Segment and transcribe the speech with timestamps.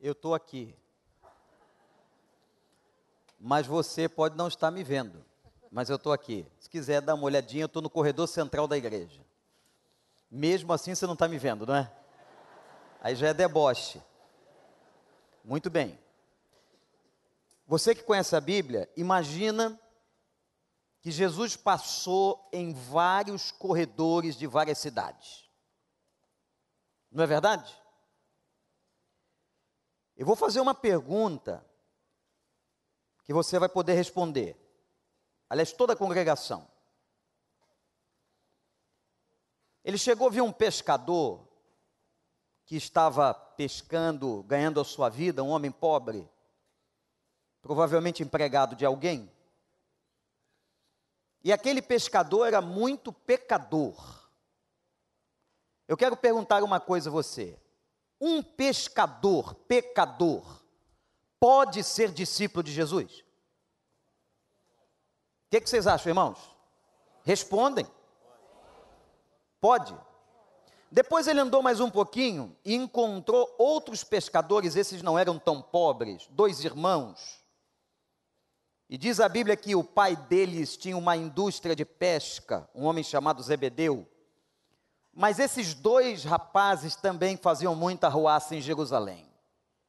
[0.00, 0.74] Eu estou aqui.
[3.38, 5.24] Mas você pode não estar me vendo.
[5.70, 6.46] Mas eu estou aqui.
[6.58, 9.20] Se quiser dar uma olhadinha, eu estou no corredor central da igreja.
[10.30, 11.92] Mesmo assim, você não está me vendo, não é?
[13.00, 14.02] Aí já é deboche.
[15.44, 15.98] Muito bem.
[17.66, 19.78] Você que conhece a Bíblia, imagina
[21.00, 25.48] que Jesus passou em vários corredores de várias cidades.
[27.10, 27.79] Não é verdade?
[30.20, 31.66] Eu vou fazer uma pergunta
[33.24, 34.54] que você vai poder responder.
[35.48, 36.68] Aliás, toda a congregação.
[39.82, 41.48] Ele chegou ver um pescador
[42.66, 46.28] que estava pescando, ganhando a sua vida, um homem pobre,
[47.62, 49.32] provavelmente empregado de alguém.
[51.42, 54.28] E aquele pescador era muito pecador.
[55.88, 57.58] Eu quero perguntar uma coisa a você.
[58.20, 60.44] Um pescador, pecador,
[61.38, 63.20] pode ser discípulo de Jesus?
[65.46, 66.38] O que, que vocês acham, irmãos?
[67.24, 67.86] Respondem.
[69.60, 69.96] Pode.
[70.90, 76.28] Depois ele andou mais um pouquinho e encontrou outros pescadores, esses não eram tão pobres,
[76.30, 77.40] dois irmãos,
[78.90, 83.04] e diz a Bíblia que o pai deles tinha uma indústria de pesca, um homem
[83.04, 84.04] chamado Zebedeu.
[85.20, 89.30] Mas esses dois rapazes também faziam muita ruaça em Jerusalém.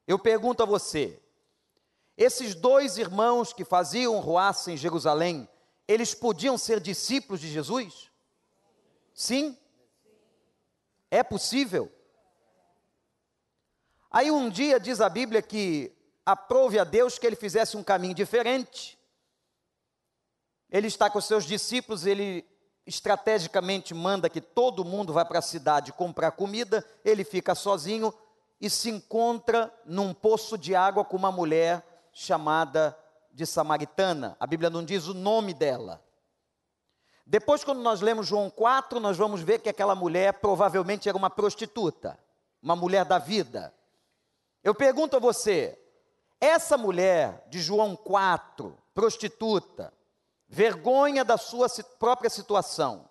[0.05, 1.23] Eu pergunto a você:
[2.17, 5.47] esses dois irmãos que faziam ruaça em Jerusalém,
[5.87, 8.11] eles podiam ser discípulos de Jesus?
[9.13, 9.57] Sim?
[11.09, 11.89] É possível?
[14.11, 15.95] Aí um dia diz a Bíblia que
[16.25, 18.99] aprove a Deus que ele fizesse um caminho diferente.
[20.69, 22.50] Ele está com seus discípulos, ele
[22.85, 28.13] estrategicamente manda que todo mundo vá para a cidade comprar comida, ele fica sozinho
[28.59, 32.97] e se encontra num poço de água com uma mulher chamada
[33.31, 34.35] de Samaritana.
[34.39, 36.03] A Bíblia não diz o nome dela.
[37.25, 41.29] Depois, quando nós lemos João 4, nós vamos ver que aquela mulher provavelmente era uma
[41.29, 42.19] prostituta,
[42.61, 43.73] uma mulher da vida.
[44.63, 45.79] Eu pergunto a você,
[46.39, 49.93] essa mulher de João 4, prostituta,
[50.51, 51.67] vergonha da sua
[51.97, 53.09] própria situação,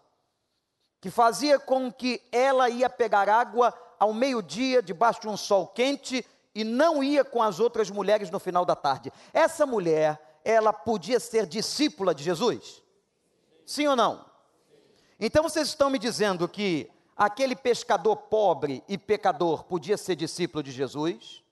[1.00, 6.24] que fazia com que ela ia pegar água ao meio-dia, debaixo de um sol quente,
[6.54, 9.10] e não ia com as outras mulheres no final da tarde.
[9.32, 12.82] Essa mulher, ela podia ser discípula de Jesus?
[13.64, 14.26] Sim ou não?
[15.18, 20.72] Então vocês estão me dizendo que aquele pescador pobre e pecador podia ser discípulo de
[20.72, 21.42] Jesus?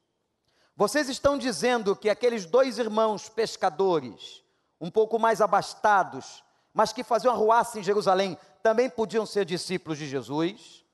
[0.77, 4.43] Vocês estão dizendo que aqueles dois irmãos pescadores,
[4.81, 10.07] um pouco mais abastados, mas que faziam arruaça em Jerusalém, também podiam ser discípulos de
[10.07, 10.85] Jesus?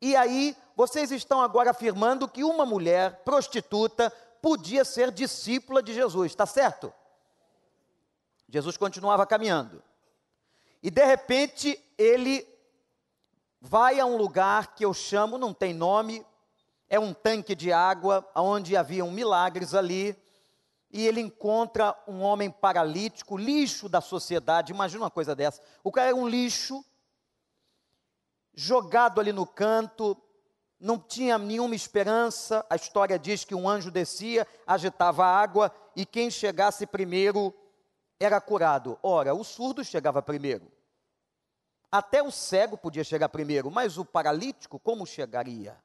[0.00, 4.10] E aí, vocês estão agora afirmando que uma mulher prostituta
[4.40, 6.92] podia ser discípula de Jesus, está certo?
[8.48, 9.82] Jesus continuava caminhando.
[10.82, 12.46] E de repente, ele
[13.60, 16.24] vai a um lugar que eu chamo, não tem nome,
[16.88, 20.16] é um tanque de água, onde haviam milagres ali,
[20.96, 24.72] e ele encontra um homem paralítico, lixo da sociedade.
[24.72, 25.60] Imagina uma coisa dessa.
[25.84, 26.82] O cara era um lixo,
[28.54, 30.16] jogado ali no canto,
[30.80, 32.64] não tinha nenhuma esperança.
[32.70, 37.52] A história diz que um anjo descia, agitava a água, e quem chegasse primeiro
[38.18, 38.98] era curado.
[39.02, 40.72] Ora, o surdo chegava primeiro.
[41.92, 45.76] Até o cego podia chegar primeiro, mas o paralítico como chegaria?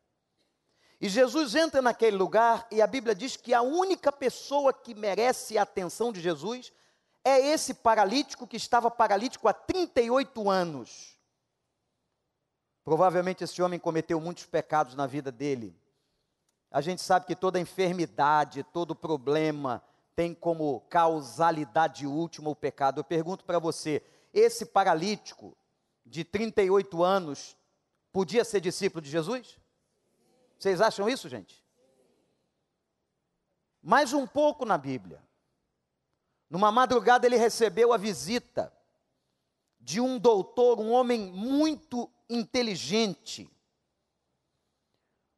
[1.02, 5.58] E Jesus entra naquele lugar e a Bíblia diz que a única pessoa que merece
[5.58, 6.72] a atenção de Jesus
[7.26, 11.18] é esse paralítico que estava paralítico há 38 anos.
[12.84, 15.76] Provavelmente esse homem cometeu muitos pecados na vida dele.
[16.70, 19.84] A gente sabe que toda enfermidade, todo problema
[20.16, 23.00] tem como causalidade última o pecado.
[23.00, 25.58] Eu pergunto para você: esse paralítico
[26.06, 27.58] de 38 anos
[28.14, 29.61] podia ser discípulo de Jesus?
[30.62, 31.66] Vocês acham isso, gente?
[33.82, 35.20] Mais um pouco na Bíblia.
[36.48, 38.72] Numa madrugada ele recebeu a visita
[39.80, 43.50] de um doutor, um homem muito inteligente.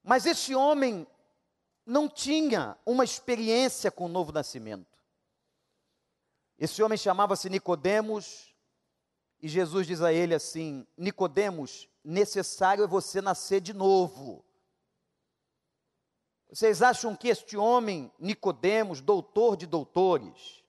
[0.03, 1.07] Mas esse homem
[1.85, 4.99] não tinha uma experiência com o novo nascimento.
[6.59, 8.53] Esse homem chamava-se Nicodemos,
[9.39, 14.43] e Jesus diz a ele assim: Nicodemos, necessário é você nascer de novo.
[16.53, 20.63] Vocês acham que este homem, Nicodemos, doutor de doutores,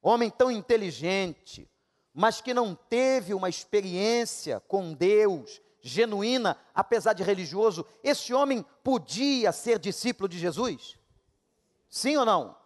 [0.00, 1.68] homem tão inteligente,
[2.14, 9.50] mas que não teve uma experiência com Deus genuína, apesar de religioso, esse homem podia
[9.50, 10.96] ser discípulo de Jesus?
[11.88, 12.56] Sim ou não?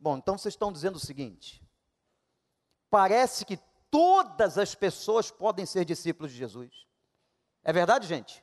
[0.00, 1.62] Bom, então vocês estão dizendo o seguinte:
[2.88, 3.58] parece que
[3.90, 6.72] todas as pessoas podem ser discípulos de Jesus.
[7.62, 8.42] É verdade, gente?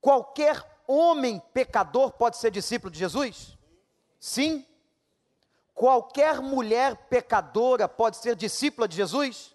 [0.00, 3.56] Qualquer homem pecador pode ser discípulo de Jesus?
[4.18, 4.66] Sim.
[5.74, 9.54] Qualquer mulher pecadora pode ser discípula de Jesus?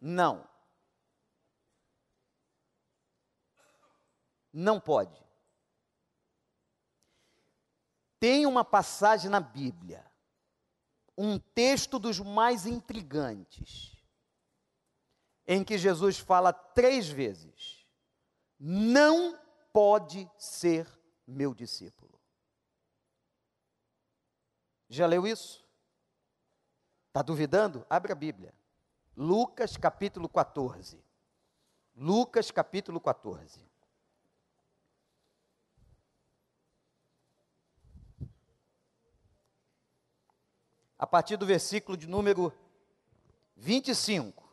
[0.00, 0.46] Não.
[4.52, 5.14] Não pode.
[8.18, 10.04] Tem uma passagem na Bíblia,
[11.16, 13.94] um texto dos mais intrigantes,
[15.46, 17.86] em que Jesus fala três vezes:
[18.58, 19.38] Não
[19.76, 20.88] pode ser
[21.26, 22.18] meu discípulo.
[24.88, 25.68] Já leu isso?
[27.08, 27.84] Está duvidando?
[27.90, 28.54] Abre a Bíblia.
[29.14, 30.98] Lucas capítulo 14.
[31.94, 33.60] Lucas capítulo 14.
[40.98, 42.50] A partir do versículo de número
[43.54, 44.45] 25.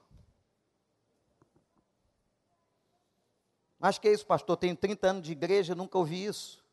[3.83, 4.55] Mas que é isso, pastor?
[4.55, 6.63] Tenho 30 anos de igreja, nunca ouvi isso.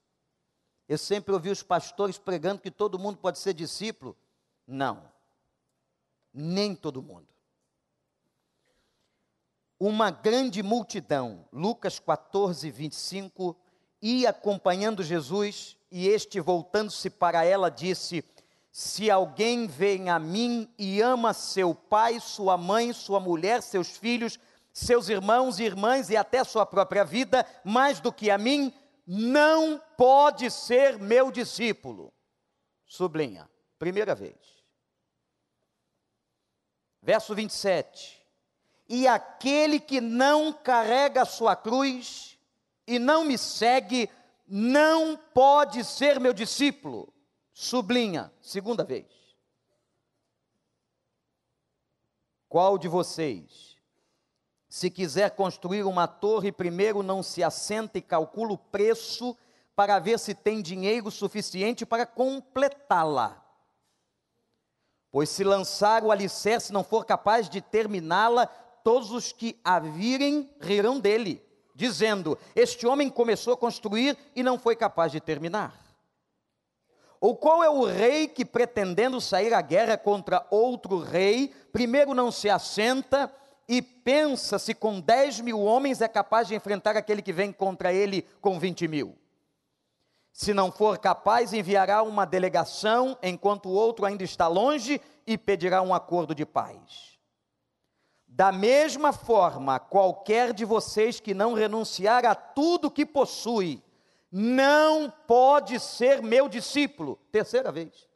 [0.88, 4.16] Eu sempre ouvi os pastores pregando que todo mundo pode ser discípulo.
[4.64, 5.02] Não,
[6.32, 7.26] nem todo mundo.
[9.76, 13.56] Uma grande multidão, Lucas 14, 25,
[14.00, 18.24] ia acompanhando Jesus, e este, voltando-se para ela, disse:
[18.70, 24.38] Se alguém vem a mim e ama seu pai, sua mãe, sua mulher, seus filhos,
[24.72, 28.72] seus irmãos e irmãs e até sua própria vida, mais do que a mim,
[29.06, 32.12] não pode ser meu discípulo.
[32.86, 34.36] Sublinha, primeira vez.
[37.02, 38.20] Verso 27.
[38.88, 42.38] E aquele que não carrega a sua cruz
[42.86, 44.10] e não me segue,
[44.46, 47.12] não pode ser meu discípulo.
[47.52, 49.06] Sublinha, segunda vez.
[52.48, 53.69] Qual de vocês
[54.70, 59.36] se quiser construir uma torre, primeiro não se assenta e calcula o preço
[59.74, 63.44] para ver se tem dinheiro suficiente para completá-la.
[65.10, 70.48] Pois se lançar o alicerce não for capaz de terminá-la, todos os que a virem
[70.60, 71.44] rirão dele,
[71.74, 75.74] dizendo: Este homem começou a construir e não foi capaz de terminar.
[77.20, 82.30] Ou qual é o rei que, pretendendo sair à guerra contra outro rei, primeiro não
[82.30, 83.34] se assenta
[83.70, 87.92] e pensa se com 10 mil homens é capaz de enfrentar aquele que vem contra
[87.92, 89.16] ele com 20 mil.
[90.32, 95.82] Se não for capaz, enviará uma delegação enquanto o outro ainda está longe e pedirá
[95.82, 97.16] um acordo de paz.
[98.26, 103.80] Da mesma forma, qualquer de vocês que não renunciar a tudo que possui,
[104.32, 107.20] não pode ser meu discípulo.
[107.30, 108.08] Terceira vez.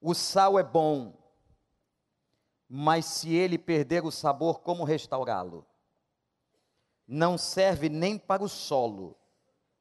[0.00, 1.25] O sal é bom,
[2.68, 5.66] mas se ele perder o sabor, como restaurá-lo?
[7.06, 9.16] Não serve nem para o solo,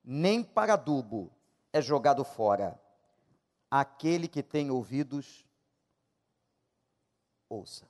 [0.03, 1.31] nem para adubo,
[1.73, 2.79] é jogado fora.
[3.69, 5.43] Aquele que tem ouvidos,
[7.49, 7.89] ouça.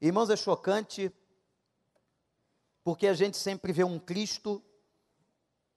[0.00, 1.10] Irmãos, é chocante,
[2.84, 4.62] porque a gente sempre vê um Cristo,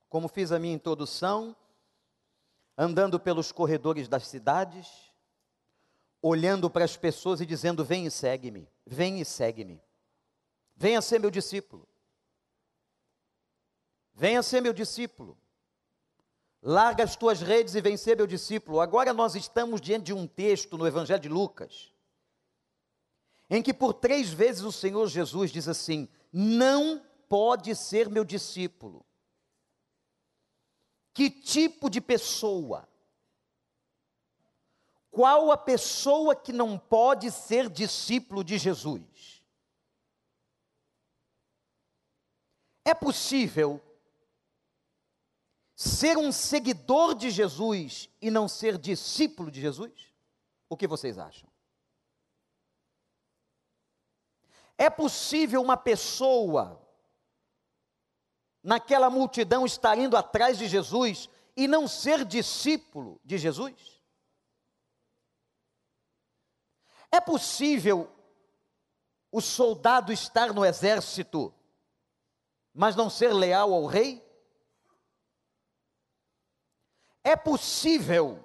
[0.10, 1.56] como fiz a minha introdução,
[2.78, 5.12] andando pelos corredores das cidades,
[6.22, 9.82] olhando para as pessoas e dizendo: Vem e segue-me, vem e segue-me,
[10.76, 11.88] venha ser meu discípulo,
[14.14, 15.38] venha ser meu discípulo,
[16.62, 18.82] larga as tuas redes e vem ser meu discípulo.
[18.82, 21.94] Agora nós estamos diante de um texto no Evangelho de Lucas,
[23.50, 29.06] em que por três vezes o Senhor Jesus diz assim: Não pode ser meu discípulo
[31.16, 32.88] que tipo de pessoa?
[35.10, 39.42] Qual a pessoa que não pode ser discípulo de Jesus?
[42.84, 43.82] É possível
[45.74, 50.14] ser um seguidor de Jesus e não ser discípulo de Jesus?
[50.68, 51.50] O que vocês acham?
[54.78, 56.85] É possível uma pessoa
[58.66, 64.02] naquela multidão estar indo atrás de Jesus e não ser discípulo de Jesus?
[67.12, 68.12] É possível
[69.32, 71.54] o soldado estar no exército,
[72.74, 74.26] mas não ser leal ao rei?
[77.24, 78.44] É possível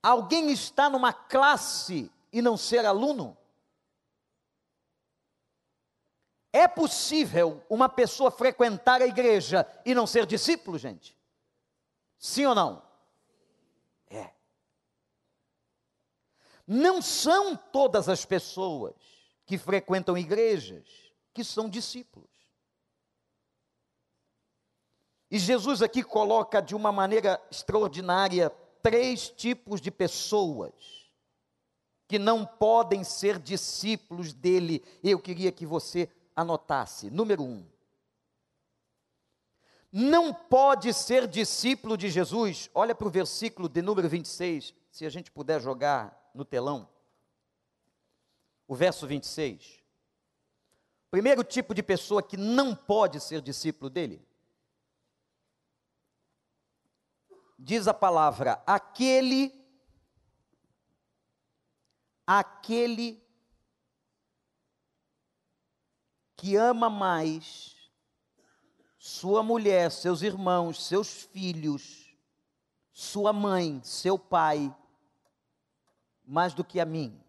[0.00, 3.36] alguém estar numa classe e não ser aluno?
[6.54, 11.18] É possível uma pessoa frequentar a igreja e não ser discípulo, gente?
[12.16, 12.80] Sim ou não?
[14.08, 14.30] É.
[16.64, 18.94] Não são todas as pessoas
[19.44, 20.86] que frequentam igrejas
[21.32, 22.30] que são discípulos.
[25.28, 28.48] E Jesus aqui coloca de uma maneira extraordinária
[28.80, 30.72] três tipos de pessoas
[32.06, 34.84] que não podem ser discípulos dele.
[35.02, 37.10] Eu queria que você anotasse.
[37.10, 37.66] Número um.
[39.92, 42.68] Não pode ser discípulo de Jesus.
[42.74, 46.88] Olha para o versículo de número 26, se a gente puder jogar no telão.
[48.66, 49.82] O verso 26.
[51.10, 54.26] Primeiro tipo de pessoa que não pode ser discípulo dele.
[57.56, 59.64] Diz a palavra: aquele
[62.26, 63.23] aquele
[66.36, 67.74] que ama mais
[68.98, 72.16] sua mulher, seus irmãos, seus filhos,
[72.92, 74.74] sua mãe, seu pai,
[76.24, 77.22] mais do que a mim.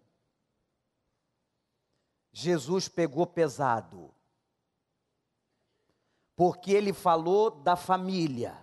[2.31, 4.13] Jesus pegou pesado,
[6.35, 8.57] porque ele falou da família.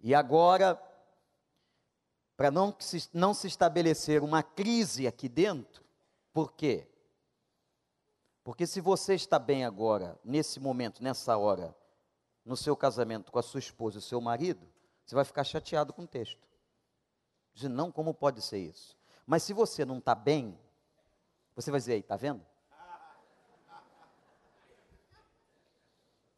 [0.00, 0.80] E agora
[2.36, 5.82] para não se, não se estabelecer uma crise aqui dentro.
[6.32, 6.86] Por quê?
[8.46, 11.76] Porque se você está bem agora, nesse momento, nessa hora,
[12.44, 14.64] no seu casamento com a sua esposa e o seu marido,
[15.04, 16.46] você vai ficar chateado com o texto.
[17.52, 18.96] Diz, não, como pode ser isso?
[19.26, 20.56] Mas se você não está bem,
[21.56, 22.40] você vai dizer, aí, está vendo?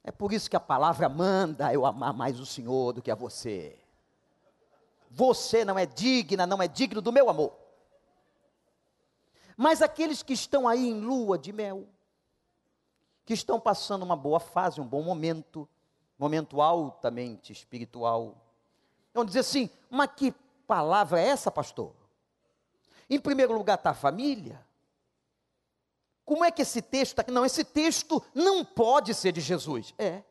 [0.03, 3.15] É por isso que a palavra manda eu amar mais o Senhor do que a
[3.15, 3.79] você.
[5.11, 7.55] Você não é digna, não é digno do meu amor.
[9.59, 11.87] Mas aqueles que estão aí em lua de mel,
[13.29, 15.69] que estão passando uma boa fase, um bom momento,
[16.19, 18.43] momento altamente espiritual,
[19.13, 20.33] vão dizer assim: mas que
[20.67, 21.93] palavra é essa, pastor?
[23.11, 24.67] Em primeiro lugar está a família.
[26.25, 27.31] Como é que esse texto está aqui?
[27.31, 29.93] Não, esse texto não pode ser de Jesus.
[29.99, 30.23] É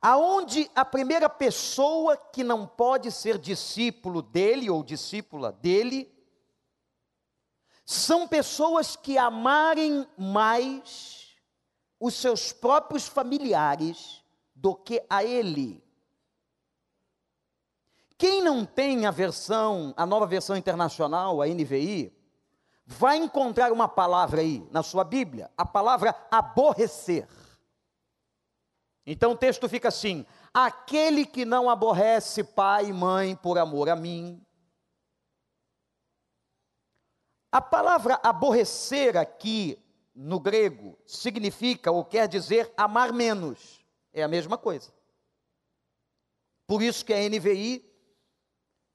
[0.00, 6.13] aonde a primeira pessoa que não pode ser discípulo dele ou discípula dele
[7.84, 11.36] são pessoas que amarem mais
[12.00, 14.22] os seus próprios familiares
[14.54, 15.82] do que a ele.
[18.16, 22.12] Quem não tem a versão, a nova versão internacional, a NVI,
[22.86, 27.28] vai encontrar uma palavra aí na sua Bíblia, a palavra aborrecer.
[29.06, 33.96] Então o texto fica assim: aquele que não aborrece pai e mãe por amor a
[33.96, 34.40] mim.
[37.54, 39.78] A palavra aborrecer aqui
[40.12, 43.78] no grego significa ou quer dizer amar menos.
[44.12, 44.92] É a mesma coisa.
[46.66, 47.88] Por isso que a NVI,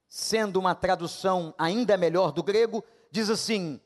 [0.06, 3.80] sendo uma tradução ainda melhor do grego, diz assim: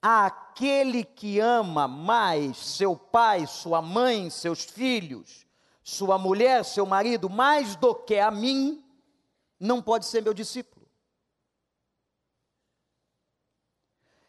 [0.00, 5.46] aquele que ama mais seu pai, sua mãe, seus filhos,
[5.82, 8.82] sua mulher, seu marido, mais do que a mim,
[9.60, 10.75] não pode ser meu discípulo.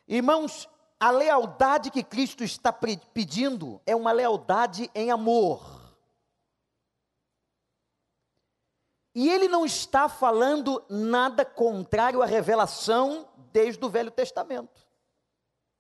[0.08, 5.78] Irmãos, a lealdade que Cristo está pedindo é uma lealdade em amor.
[9.14, 14.86] E ele não está falando nada contrário à revelação desde o Velho Testamento.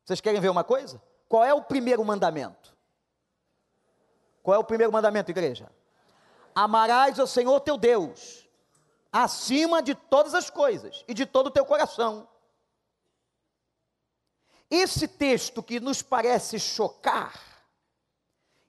[0.03, 1.01] Vocês querem ver uma coisa?
[1.29, 2.75] Qual é o primeiro mandamento?
[4.41, 5.71] Qual é o primeiro mandamento, igreja?
[6.55, 8.49] Amarás ao Senhor teu Deus,
[9.11, 12.27] acima de todas as coisas e de todo o teu coração.
[14.69, 17.41] Esse texto que nos parece chocar,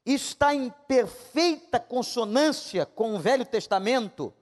[0.07, 4.33] está em perfeita consonância com o Velho Testamento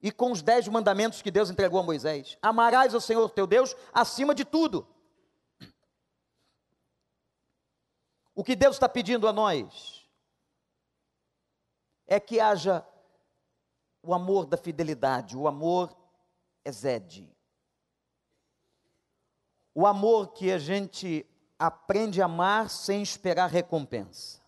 [0.00, 2.38] e com os dez mandamentos que Deus entregou a Moisés.
[2.40, 4.86] Amarás ao Senhor teu Deus acima de tudo.
[8.34, 10.04] O que Deus está pedindo a nós?
[12.06, 12.86] é que haja
[14.02, 15.96] o amor da fidelidade, o amor
[16.64, 17.33] exede.
[19.74, 21.26] O amor que a gente
[21.58, 24.40] aprende a amar sem esperar recompensa.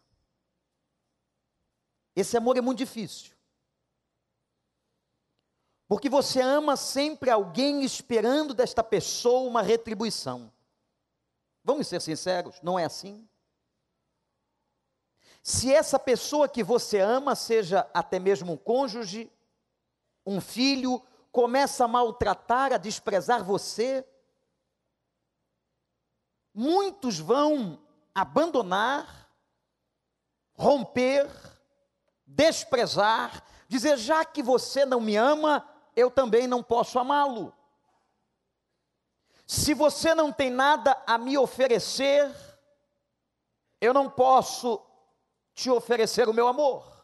[2.14, 3.34] Esse amor é muito difícil.
[5.88, 10.52] Porque você ama sempre alguém esperando desta pessoa uma retribuição.
[11.62, 13.28] Vamos ser sinceros, não é assim?
[15.42, 19.30] Se essa pessoa que você ama, seja até mesmo um cônjuge,
[20.24, 24.04] um filho, começa a maltratar, a desprezar você,
[26.56, 27.78] muitos vão
[28.14, 29.30] abandonar,
[30.54, 31.30] romper,
[32.26, 37.54] desprezar, dizer: já que você não me ama, eu também não posso amá-lo.
[39.46, 42.34] Se você não tem nada a me oferecer,
[43.78, 44.82] eu não posso
[45.54, 46.96] te oferecer o meu amor.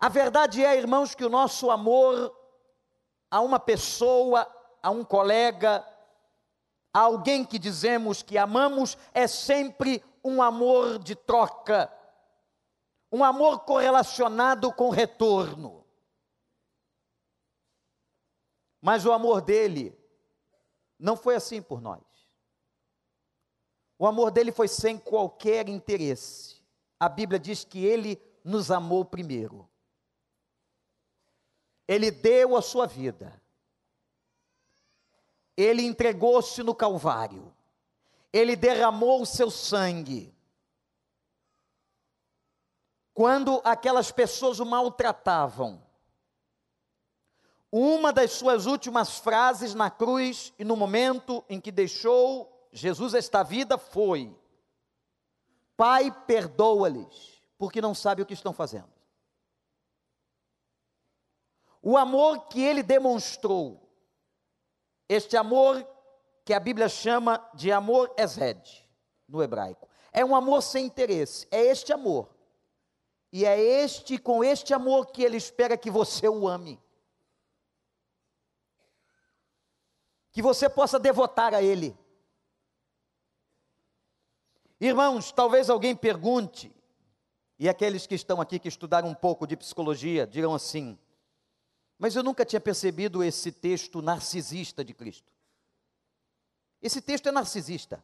[0.00, 2.36] A verdade é, irmãos, que o nosso amor
[3.30, 4.46] a uma pessoa,
[4.82, 5.86] a um colega,
[6.92, 11.92] alguém que dizemos que amamos, é sempre um amor de troca,
[13.10, 15.84] um amor correlacionado com retorno.
[18.80, 19.96] Mas o amor dele
[20.98, 22.02] não foi assim por nós.
[23.98, 26.62] O amor dele foi sem qualquer interesse.
[26.98, 29.68] A Bíblia diz que ele nos amou primeiro.
[31.86, 33.39] Ele deu a sua vida.
[35.60, 37.54] Ele entregou-se no Calvário.
[38.32, 40.34] Ele derramou o seu sangue.
[43.12, 45.84] Quando aquelas pessoas o maltratavam,
[47.70, 53.42] uma das suas últimas frases na cruz e no momento em que deixou Jesus esta
[53.42, 54.34] vida foi:
[55.76, 58.88] Pai, perdoa-lhes, porque não sabe o que estão fazendo.
[61.82, 63.89] O amor que ele demonstrou,
[65.10, 65.84] este amor
[66.44, 68.88] que a Bíblia chama de amor Ezed,
[69.26, 72.30] no hebraico, é um amor sem interesse, é este amor.
[73.32, 76.80] E é este, com este amor que ele espera que você o ame.
[80.30, 81.98] Que você possa devotar a ele.
[84.80, 86.72] Irmãos, talvez alguém pergunte,
[87.58, 90.96] e aqueles que estão aqui que estudaram um pouco de psicologia dirão assim:
[92.00, 95.30] mas eu nunca tinha percebido esse texto narcisista de Cristo.
[96.80, 98.02] Esse texto é narcisista.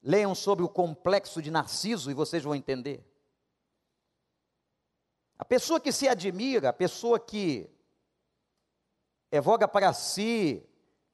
[0.00, 3.04] Leiam sobre o complexo de Narciso e vocês vão entender.
[5.36, 7.68] A pessoa que se admira, a pessoa que
[9.32, 10.64] evoga para si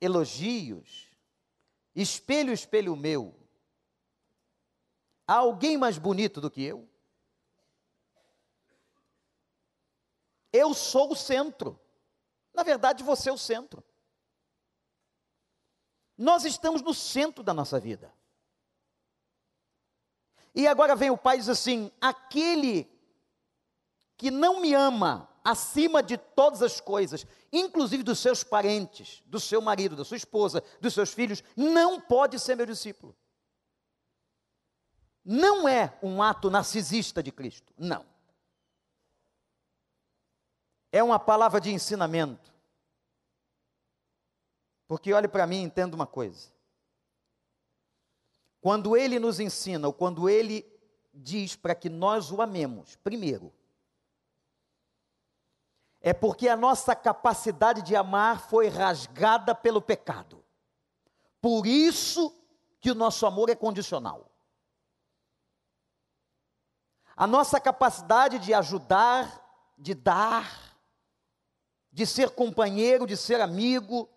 [0.02, 1.08] elogios,
[1.94, 3.34] espelho, espelho meu,
[5.26, 6.86] há alguém mais bonito do que eu?
[10.54, 11.76] Eu sou o centro.
[12.54, 13.82] Na verdade, você é o centro.
[16.16, 18.14] Nós estamos no centro da nossa vida.
[20.54, 22.88] E agora vem o pai e diz assim: aquele
[24.16, 29.60] que não me ama acima de todas as coisas, inclusive dos seus parentes, do seu
[29.60, 33.16] marido, da sua esposa, dos seus filhos, não pode ser meu discípulo.
[35.24, 38.13] Não é um ato narcisista de Cristo, não
[40.94, 42.54] é uma palavra de ensinamento.
[44.86, 46.52] Porque olhe para mim e entenda uma coisa.
[48.60, 50.64] Quando ele nos ensina, ou quando ele
[51.12, 53.52] diz para que nós o amemos, primeiro,
[56.00, 60.44] é porque a nossa capacidade de amar foi rasgada pelo pecado.
[61.40, 62.32] Por isso
[62.80, 64.30] que o nosso amor é condicional.
[67.16, 70.73] A nossa capacidade de ajudar, de dar,
[71.94, 74.08] de ser companheiro, de ser amigo,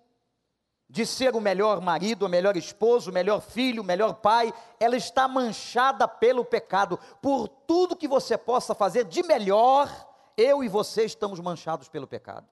[0.89, 4.97] de ser o melhor marido, o melhor esposo, o melhor filho, o melhor pai, ela
[4.97, 6.97] está manchada pelo pecado.
[7.21, 9.87] Por tudo que você possa fazer de melhor,
[10.35, 12.47] eu e você estamos manchados pelo pecado.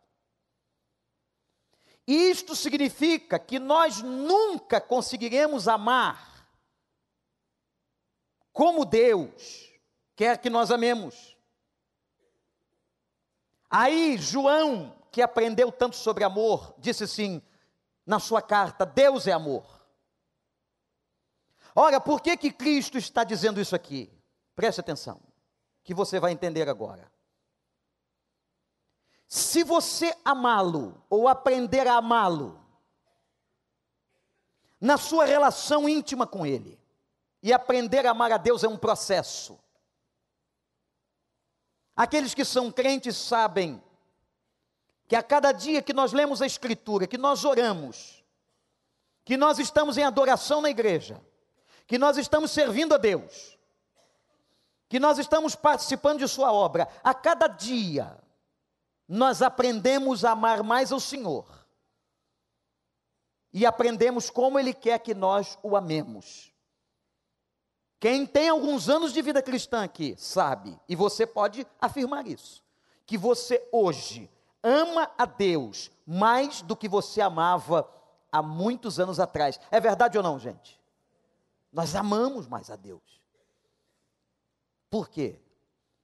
[2.05, 6.47] Isto significa que nós nunca conseguiremos amar
[8.53, 9.71] como Deus
[10.15, 11.35] quer que nós amemos.
[13.71, 17.41] Aí João que aprendeu tanto sobre amor, disse assim
[18.06, 19.65] na sua carta: Deus é amor.
[21.73, 24.12] Ora, por que que Cristo está dizendo isso aqui?
[24.58, 25.21] Preste atenção,
[25.86, 27.10] que você vai entender agora.
[29.25, 32.62] Se você amá-lo ou aprender a amá-lo,
[34.82, 36.78] na sua relação íntima com Ele,
[37.41, 39.58] e aprender a amar a Deus é um processo.
[41.95, 43.82] Aqueles que são crentes sabem
[45.07, 48.23] que a cada dia que nós lemos a Escritura, que nós oramos,
[49.23, 51.21] que nós estamos em adoração na igreja,
[51.87, 53.57] que nós estamos servindo a Deus,
[54.89, 58.17] que nós estamos participando de Sua obra, a cada dia
[59.07, 61.45] nós aprendemos a amar mais ao Senhor
[63.53, 66.51] e aprendemos como Ele quer que nós o amemos.
[67.99, 72.63] Quem tem alguns anos de vida cristã aqui sabe, e você pode afirmar isso,
[73.05, 74.29] que você hoje
[74.65, 77.88] ama a Deus mais do que você amava
[78.32, 79.60] há muitos anos atrás.
[79.69, 80.82] É verdade ou não, gente?
[81.71, 83.21] Nós amamos mais a Deus.
[84.89, 85.39] Por quê?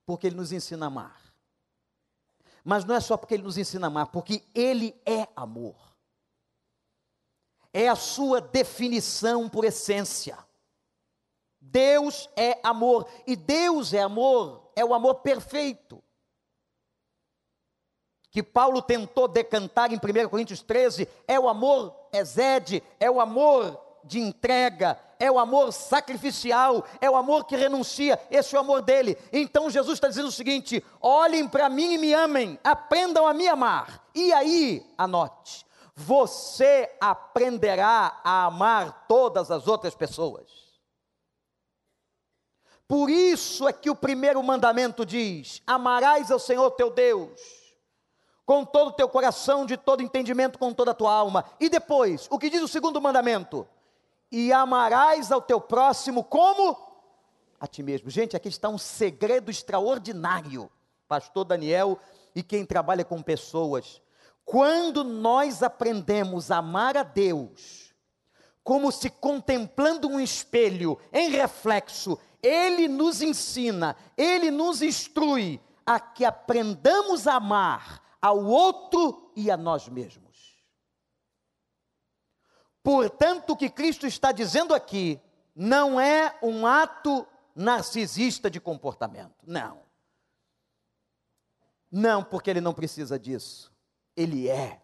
[0.06, 1.34] Porque Ele nos ensina a amar.
[2.64, 5.76] Mas não é só porque Ele nos ensina a amar, porque Ele é amor.
[7.74, 10.38] É a sua definição por essência.
[11.60, 13.10] Deus é amor.
[13.26, 16.04] E Deus é amor, é o amor perfeito.
[18.32, 23.78] Que Paulo tentou decantar em 1 Coríntios 13, é o amor exede, é o amor
[24.06, 28.82] de entrega, é o amor sacrificial, é o amor que renuncia, esse é o amor
[28.82, 29.18] dele.
[29.34, 33.50] Então Jesus está dizendo o seguinte: olhem para mim e me amem, aprendam a me
[33.50, 34.08] amar.
[34.16, 40.50] E aí, anote, você aprenderá a amar todas as outras pessoas.
[42.88, 47.61] Por isso é que o primeiro mandamento diz: amarás ao Senhor teu Deus
[48.52, 51.46] com todo o teu coração, de todo entendimento, com toda a tua alma.
[51.58, 53.66] E depois, o que diz o segundo mandamento?
[54.32, 56.78] e amarás ao teu próximo como
[57.60, 58.10] a ti mesmo.
[58.10, 60.72] Gente, aqui está um segredo extraordinário,
[61.08, 62.00] pastor Daniel
[62.34, 64.02] e quem trabalha com pessoas.
[64.46, 67.94] Quando nós aprendemos a amar a Deus,
[68.64, 76.24] como se contemplando um espelho em reflexo, ele nos ensina, ele nos instrui a que
[76.24, 80.62] aprendamos a amar ao outro e a nós mesmos.
[82.84, 85.20] Portanto, o que Cristo está dizendo aqui
[85.56, 89.36] não é um ato narcisista de comportamento.
[89.46, 89.84] Não.
[91.92, 93.72] Não, porque ele não precisa disso.
[94.16, 94.82] Ele é.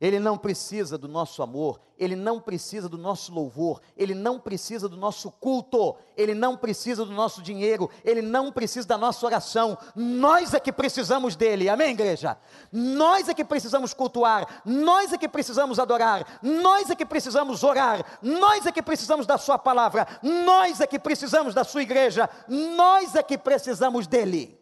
[0.00, 4.88] Ele não precisa do nosso amor, ele não precisa do nosso louvor, ele não precisa
[4.88, 9.76] do nosso culto, ele não precisa do nosso dinheiro, ele não precisa da nossa oração.
[9.94, 12.38] Nós é que precisamos dele, amém, igreja?
[12.72, 18.02] Nós é que precisamos cultuar, nós é que precisamos adorar, nós é que precisamos orar,
[18.22, 23.14] nós é que precisamos da Sua palavra, nós é que precisamos da Sua igreja, nós
[23.14, 24.59] é que precisamos dele.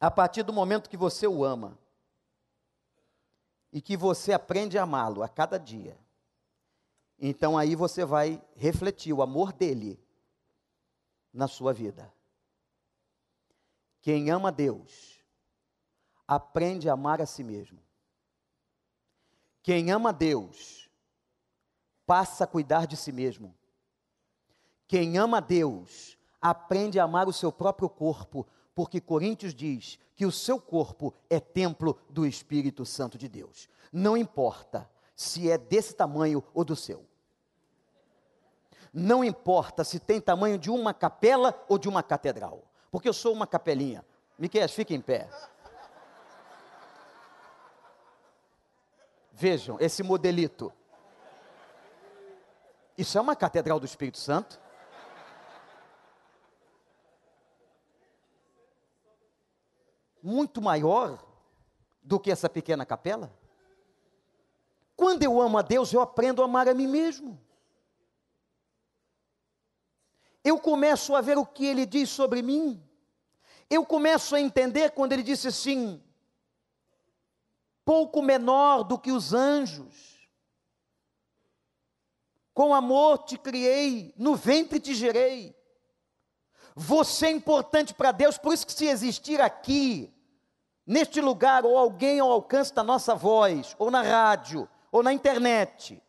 [0.00, 1.78] A partir do momento que você o ama
[3.70, 5.96] e que você aprende a amá-lo a cada dia,
[7.18, 10.02] então aí você vai refletir o amor dele
[11.32, 12.10] na sua vida.
[14.00, 15.22] Quem ama Deus
[16.26, 17.78] aprende a amar a si mesmo.
[19.62, 20.88] Quem ama Deus
[22.06, 23.54] passa a cuidar de si mesmo.
[24.88, 28.46] Quem ama Deus aprende a amar o seu próprio corpo,
[28.80, 33.68] porque Coríntios diz que o seu corpo é templo do Espírito Santo de Deus.
[33.92, 37.04] Não importa se é desse tamanho ou do seu.
[38.90, 42.64] Não importa se tem tamanho de uma capela ou de uma catedral.
[42.90, 44.02] Porque eu sou uma capelinha.
[44.38, 45.28] Miquel, fique em pé.
[49.30, 50.72] Vejam esse modelito.
[52.96, 54.58] Isso é uma catedral do Espírito Santo?
[60.22, 61.24] Muito maior
[62.02, 63.32] do que essa pequena capela?
[64.96, 67.40] Quando eu amo a Deus, eu aprendo a amar a mim mesmo.
[70.44, 72.82] Eu começo a ver o que ele diz sobre mim.
[73.68, 76.02] Eu começo a entender quando ele disse assim:
[77.84, 80.28] pouco menor do que os anjos.
[82.52, 85.56] Com amor te criei, no ventre te gerei.
[86.74, 90.12] Você é importante para Deus, por isso que se existir aqui,
[90.86, 96.02] neste lugar, ou alguém ao alcance da nossa voz, ou na rádio, ou na internet,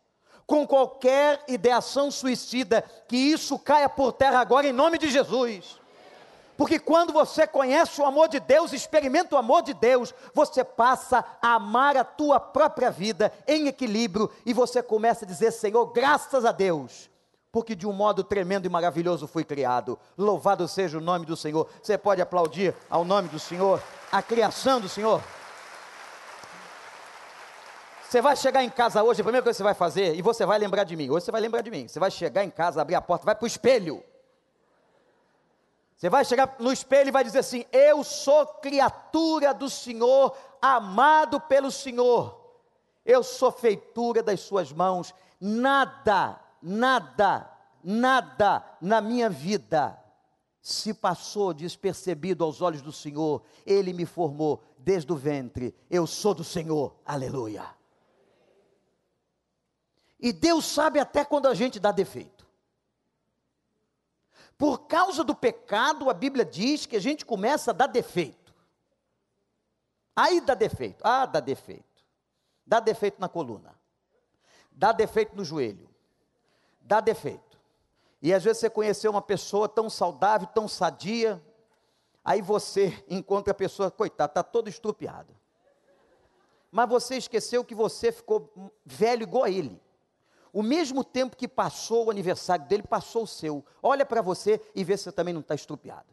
[0.46, 5.80] com qualquer ideação suicida, que isso caia por terra agora em nome de Jesus.
[6.56, 11.24] Porque quando você conhece o amor de Deus, experimenta o amor de Deus, você passa
[11.40, 16.44] a amar a tua própria vida em equilíbrio e você começa a dizer: Senhor, graças
[16.44, 17.10] a Deus,
[17.52, 19.98] porque de um modo tremendo e maravilhoso fui criado.
[20.16, 21.68] Louvado seja o nome do Senhor.
[21.82, 25.22] Você pode aplaudir ao nome do Senhor, a criação do Senhor.
[28.08, 30.46] Você vai chegar em casa hoje, a primeira coisa que você vai fazer, e você
[30.46, 31.10] vai lembrar de mim.
[31.10, 31.86] Hoje você vai lembrar de mim.
[31.86, 34.02] Você vai chegar em casa, abrir a porta, vai para o espelho.
[35.96, 41.38] Você vai chegar no espelho e vai dizer assim: Eu sou criatura do Senhor, amado
[41.38, 42.38] pelo Senhor.
[43.04, 45.14] Eu sou feitura das Suas mãos.
[45.40, 47.50] Nada nada,
[47.82, 49.98] nada na minha vida
[50.62, 53.42] se passou despercebido aos olhos do Senhor.
[53.66, 55.74] Ele me formou desde o ventre.
[55.90, 56.96] Eu sou do Senhor.
[57.04, 57.64] Aleluia.
[60.20, 62.46] E Deus sabe até quando a gente dá defeito.
[64.56, 68.54] Por causa do pecado, a Bíblia diz que a gente começa a dar defeito.
[70.14, 71.02] Aí dá defeito.
[71.02, 72.04] Ah, dá defeito.
[72.64, 73.74] Dá defeito na coluna.
[74.70, 75.91] Dá defeito no joelho.
[76.84, 77.60] Dá defeito.
[78.20, 81.42] E às vezes você conheceu uma pessoa tão saudável, tão sadia,
[82.24, 85.34] aí você encontra a pessoa, coitada, está todo estrupiado.
[86.70, 89.80] Mas você esqueceu que você ficou velho igual a ele.
[90.52, 93.64] O mesmo tempo que passou o aniversário dele, passou o seu.
[93.82, 96.06] Olha para você e vê se você também não está estrupiado.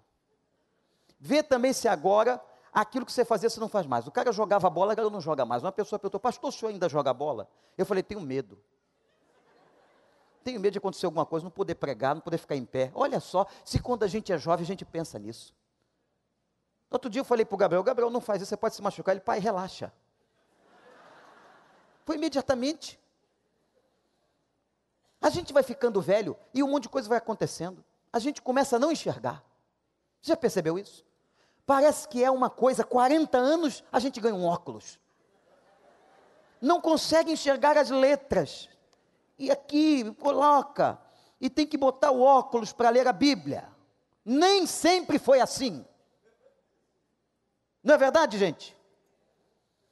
[1.19, 2.41] Vê também se agora
[2.73, 4.07] aquilo que você fazia você não faz mais.
[4.07, 5.61] O cara jogava bola, agora não joga mais.
[5.63, 7.49] Uma pessoa perguntou, pastor, o senhor ainda joga bola?
[7.77, 8.57] Eu falei, tenho medo.
[10.43, 12.91] Tenho medo de acontecer alguma coisa, não poder pregar, não poder ficar em pé.
[12.95, 15.53] Olha só, se quando a gente é jovem, a gente pensa nisso.
[16.89, 19.13] Outro dia eu falei para o Gabriel, Gabriel, não faz isso, você pode se machucar.
[19.13, 19.93] Ele, pai, relaxa.
[22.05, 22.99] Foi imediatamente.
[25.21, 27.83] A gente vai ficando velho e um monte de coisa vai acontecendo.
[28.11, 29.43] A gente começa a não enxergar.
[30.21, 31.05] Já percebeu isso?
[31.65, 34.99] Parece que é uma coisa, 40 anos a gente ganha um óculos.
[36.59, 38.67] Não consegue enxergar as letras.
[39.39, 40.99] E aqui coloca.
[41.39, 43.67] E tem que botar o óculos para ler a Bíblia.
[44.25, 45.85] Nem sempre foi assim.
[47.81, 48.77] Não é verdade, gente?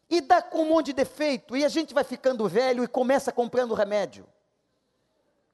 [0.10, 1.56] E dá com um monte de defeito.
[1.56, 4.28] E a gente vai ficando velho e começa comprando remédio.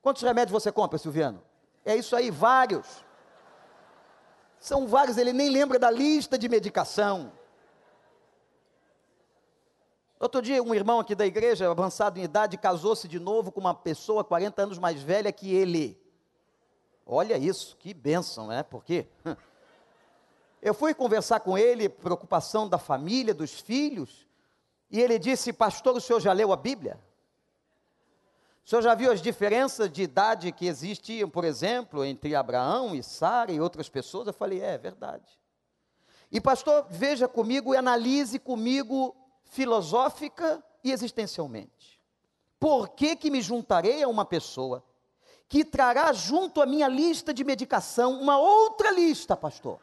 [0.01, 1.43] Quantos remédios você compra, Silviano?
[1.85, 3.05] É isso aí, vários.
[4.59, 7.31] São vários, ele nem lembra da lista de medicação.
[10.23, 13.73] Outro dia, um irmão aqui da igreja, avançado em idade, casou-se de novo com uma
[13.73, 16.01] pessoa 40 anos mais velha que ele.
[17.05, 18.63] Olha isso, que bênção, né?
[18.63, 19.05] Porque
[20.63, 24.25] eu fui conversar com ele, preocupação da família, dos filhos,
[24.89, 26.97] e ele disse: Pastor, o senhor já leu a Bíblia?
[28.65, 33.03] O senhor já viu as diferenças de idade que existiam, por exemplo, entre Abraão e
[33.03, 34.27] Sara e outras pessoas?
[34.27, 35.37] Eu falei, é, é verdade.
[36.31, 39.13] E pastor, veja comigo e analise comigo
[39.53, 42.01] filosófica e existencialmente.
[42.59, 44.83] Por que que me juntarei a uma pessoa
[45.47, 49.79] que trará junto à minha lista de medicação uma outra lista, pastor?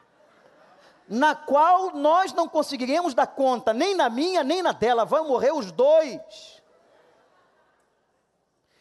[1.08, 5.52] Na qual nós não conseguiremos dar conta, nem na minha, nem na dela, vão morrer
[5.52, 6.60] os dois.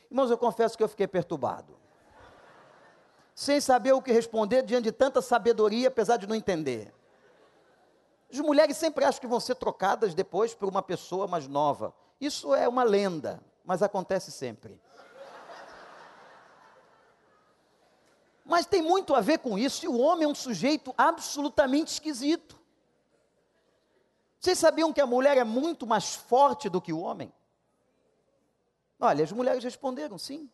[0.09, 1.77] Irmãos, eu confesso que eu fiquei perturbado.
[3.35, 6.91] Sem saber o que responder diante de tanta sabedoria, apesar de não entender.
[8.31, 11.93] As mulheres sempre acham que vão ser trocadas depois por uma pessoa mais nova.
[12.21, 14.79] Isso é uma lenda, mas acontece sempre.
[18.45, 22.59] Mas tem muito a ver com isso, e o homem é um sujeito absolutamente esquisito.
[24.39, 27.31] Vocês sabiam que a mulher é muito mais forte do que o homem?
[28.99, 30.49] Olha, as mulheres responderam sim.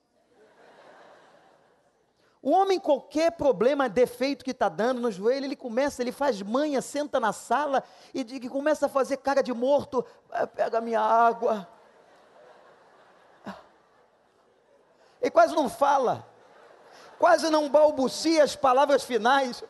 [2.45, 6.79] O homem, qualquer problema, defeito que está dando no joelho, ele começa, ele faz manha,
[6.79, 10.05] senta na sala e, e começa a fazer cara de morto.
[10.31, 11.67] Ah, pega minha água.
[15.19, 16.23] E quase não fala,
[17.17, 19.63] quase não balbucia as palavras finais.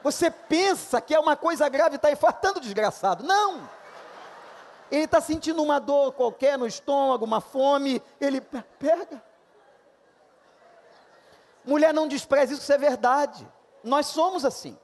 [0.00, 3.24] Você pensa que é uma coisa grave, está infartando desgraçado.
[3.24, 3.68] Não!
[4.92, 9.26] Ele está sentindo uma dor qualquer no estômago, uma fome, ele pega.
[11.68, 13.46] Mulher, não despreze isso, isso é verdade.
[13.84, 14.74] Nós somos assim.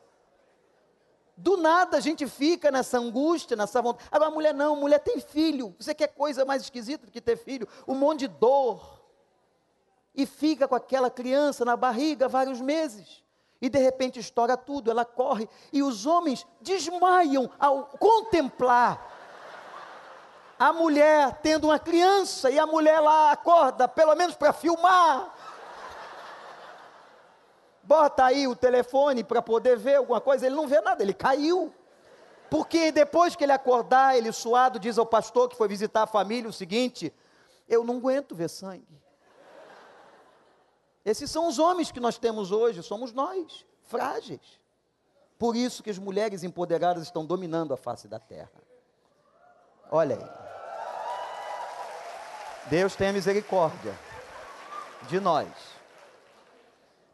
[1.34, 4.06] Do nada a gente fica nessa angústia, nessa vontade.
[4.12, 5.74] Agora, mulher não, mulher tem filho.
[5.78, 7.66] Você quer coisa mais esquisita do que ter filho?
[7.88, 9.02] Um monte de dor.
[10.14, 13.24] E fica com aquela criança na barriga vários meses.
[13.62, 15.48] E de repente estoura tudo, ela corre.
[15.72, 19.10] E os homens desmaiam ao contemplar
[20.58, 25.33] a mulher tendo uma criança e a mulher lá acorda, pelo menos para filmar.
[27.84, 31.72] Bota aí o telefone para poder ver alguma coisa, ele não vê nada, ele caiu.
[32.50, 36.48] Porque depois que ele acordar, ele suado, diz ao pastor que foi visitar a família
[36.48, 37.12] o seguinte:
[37.68, 38.86] Eu não aguento ver sangue.
[41.04, 44.58] Esses são os homens que nós temos hoje, somos nós, frágeis.
[45.38, 48.50] Por isso que as mulheres empoderadas estão dominando a face da terra.
[49.90, 50.44] Olha aí.
[52.70, 53.94] Deus tenha misericórdia
[55.08, 55.73] de nós.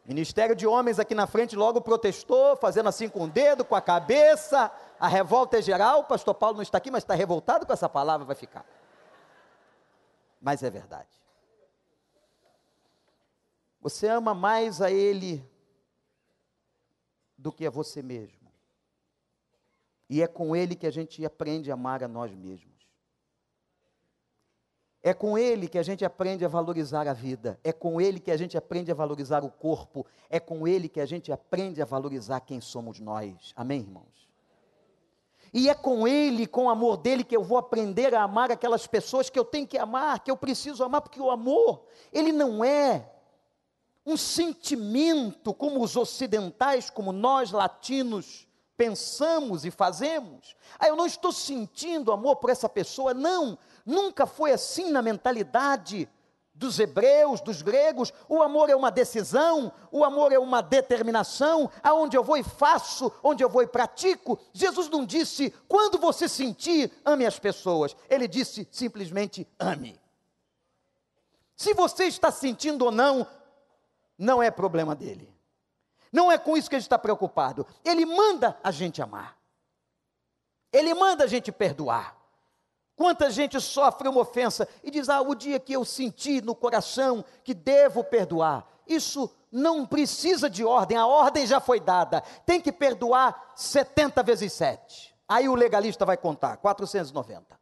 [0.03, 3.81] Ministério de Homens aqui na frente logo protestou, fazendo assim com o dedo, com a
[3.81, 4.71] cabeça.
[4.99, 5.99] A revolta é geral.
[5.99, 8.65] O pastor Paulo não está aqui, mas está revoltado com essa palavra, vai ficar.
[10.41, 11.09] Mas é verdade.
[13.79, 15.47] Você ama mais a Ele
[17.37, 18.51] do que a você mesmo.
[20.09, 22.80] E é com Ele que a gente aprende a amar a nós mesmos.
[25.03, 28.29] É com ele que a gente aprende a valorizar a vida, é com ele que
[28.29, 31.85] a gente aprende a valorizar o corpo, é com ele que a gente aprende a
[31.85, 33.51] valorizar quem somos nós.
[33.55, 34.21] Amém, irmãos?
[35.53, 38.87] E é com Ele, com o amor dele, que eu vou aprender a amar aquelas
[38.87, 41.83] pessoas que eu tenho que amar, que eu preciso amar, porque o amor,
[42.13, 43.11] ele não é
[44.05, 50.55] um sentimento como os ocidentais, como nós latinos pensamos e fazemos.
[50.79, 53.13] Ah, eu não estou sentindo amor por essa pessoa.
[53.13, 56.09] Não, nunca foi assim na mentalidade
[56.53, 62.15] dos hebreus, dos gregos, o amor é uma decisão, o amor é uma determinação, aonde
[62.15, 64.37] eu vou e faço, onde eu vou e pratico.
[64.53, 67.95] Jesus não disse, quando você sentir, ame as pessoas.
[68.07, 69.99] Ele disse simplesmente, ame.
[71.55, 73.25] Se você está sentindo ou não,
[74.17, 75.33] não é problema dele.
[76.11, 77.65] Não é com isso que ele está preocupado.
[77.83, 79.35] Ele manda a gente amar.
[80.71, 82.20] Ele manda a gente perdoar.
[83.01, 87.25] Quanta gente sofre uma ofensa e diz: Ah, o dia que eu senti no coração
[87.43, 88.63] que devo perdoar.
[88.85, 92.21] Isso não precisa de ordem, a ordem já foi dada.
[92.45, 95.15] Tem que perdoar 70 vezes 7.
[95.27, 97.59] Aí o legalista vai contar: 490.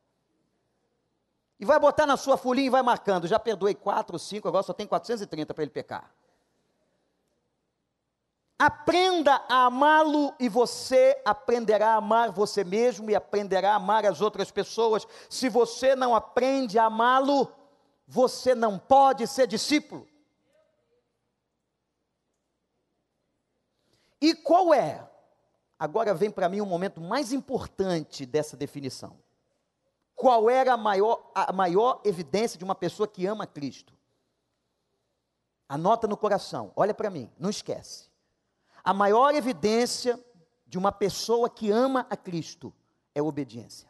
[1.58, 4.74] E vai botar na sua folhinha e vai marcando: já perdoei 4, 5, agora só
[4.74, 6.14] tem 430 para ele pecar.
[8.60, 14.20] Aprenda a amá-lo e você aprenderá a amar você mesmo e aprenderá a amar as
[14.20, 15.08] outras pessoas.
[15.30, 17.50] Se você não aprende a amá-lo,
[18.06, 20.06] você não pode ser discípulo.
[24.20, 25.10] E qual é?
[25.80, 29.18] Agora vem para mim o um momento mais importante dessa definição.
[30.14, 33.94] Qual era a maior, a maior evidência de uma pessoa que ama Cristo?
[35.70, 38.09] Anota no coração, olha para mim, não esquece
[38.84, 40.20] a maior evidência
[40.66, 42.74] de uma pessoa que ama a Cristo
[43.14, 43.90] é obediência.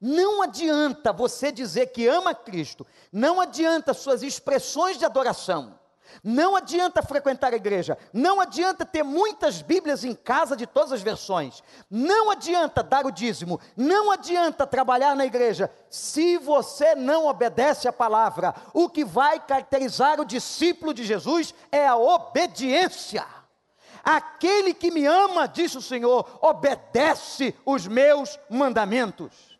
[0.00, 5.78] Não adianta você dizer que ama Cristo, não adianta suas expressões de adoração,
[6.22, 11.02] não adianta frequentar a igreja, não adianta ter muitas Bíblias em casa de todas as
[11.02, 17.86] versões, não adianta dar o dízimo, não adianta trabalhar na igreja, se você não obedece
[17.86, 18.54] à palavra.
[18.72, 23.24] O que vai caracterizar o discípulo de Jesus é a obediência.
[24.02, 29.52] Aquele que me ama, disse o Senhor, obedece os meus mandamentos.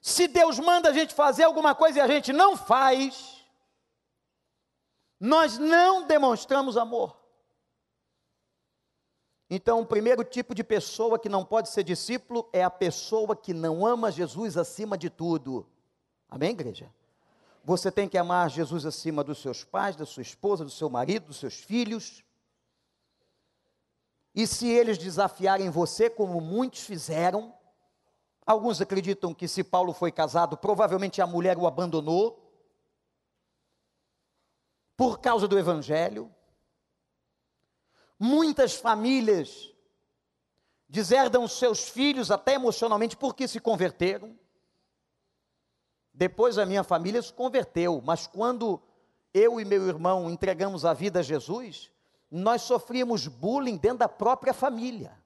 [0.00, 3.33] Se Deus manda a gente fazer alguma coisa e a gente não faz,
[5.24, 7.16] nós não demonstramos amor.
[9.48, 13.54] Então, o primeiro tipo de pessoa que não pode ser discípulo é a pessoa que
[13.54, 15.66] não ama Jesus acima de tudo.
[16.28, 16.92] Amém, igreja?
[17.64, 21.28] Você tem que amar Jesus acima dos seus pais, da sua esposa, do seu marido,
[21.28, 22.22] dos seus filhos.
[24.34, 27.54] E se eles desafiarem você, como muitos fizeram,
[28.44, 32.43] alguns acreditam que se Paulo foi casado, provavelmente a mulher o abandonou
[34.96, 36.32] por causa do Evangelho.
[38.18, 39.72] Muitas famílias
[40.88, 44.38] deserdam seus filhos até emocionalmente porque se converteram.
[46.12, 48.80] Depois a minha família se converteu, mas quando
[49.32, 51.90] eu e meu irmão entregamos a vida a Jesus,
[52.30, 55.18] nós sofríamos bullying dentro da própria família.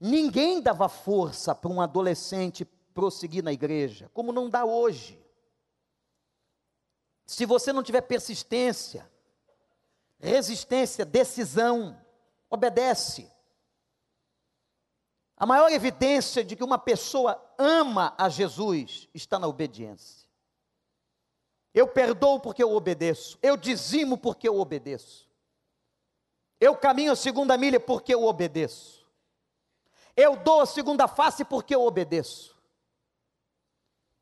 [0.00, 5.25] Ninguém dava força para um adolescente prosseguir na igreja, como não dá hoje.
[7.26, 9.10] Se você não tiver persistência,
[10.18, 12.00] resistência, decisão,
[12.48, 13.30] obedece.
[15.36, 20.26] A maior evidência de que uma pessoa ama a Jesus está na obediência.
[21.74, 23.38] Eu perdoo porque eu obedeço.
[23.42, 25.28] Eu dizimo porque eu obedeço.
[26.58, 29.06] Eu caminho a segunda milha porque eu obedeço.
[30.16, 32.56] Eu dou a segunda face porque eu obedeço.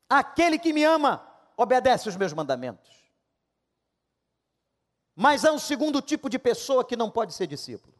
[0.09, 2.94] Aquele que me ama obedece os meus mandamentos.
[5.15, 7.95] Mas há um segundo tipo de pessoa que não pode ser discípulo.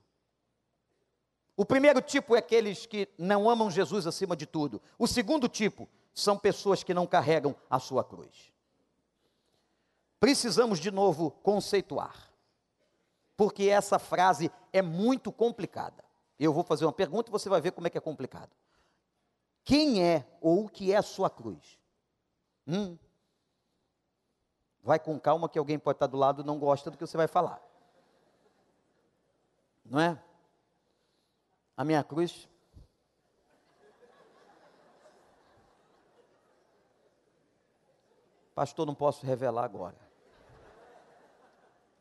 [1.56, 4.82] O primeiro tipo é aqueles que não amam Jesus acima de tudo.
[4.99, 8.51] O segundo tipo são pessoas que não carregam a sua cruz.
[10.20, 12.32] Precisamos de novo conceituar,
[13.38, 16.03] porque essa frase é muito complicada.
[16.38, 18.51] Eu vou fazer uma pergunta e você vai ver como é que é complicado.
[19.63, 21.80] Quem é ou o que é a sua cruz?
[22.68, 22.97] Hum,
[24.86, 27.17] Vai com calma que alguém pode estar do lado e não gosta do que você
[27.17, 27.59] vai falar.
[29.83, 30.23] Não é?
[31.75, 32.47] A minha cruz.
[38.53, 39.97] Pastor, não posso revelar agora.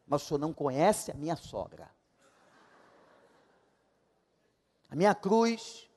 [0.07, 1.91] Mas o senhor não conhece a minha sogra.
[4.91, 5.91] A minha cruz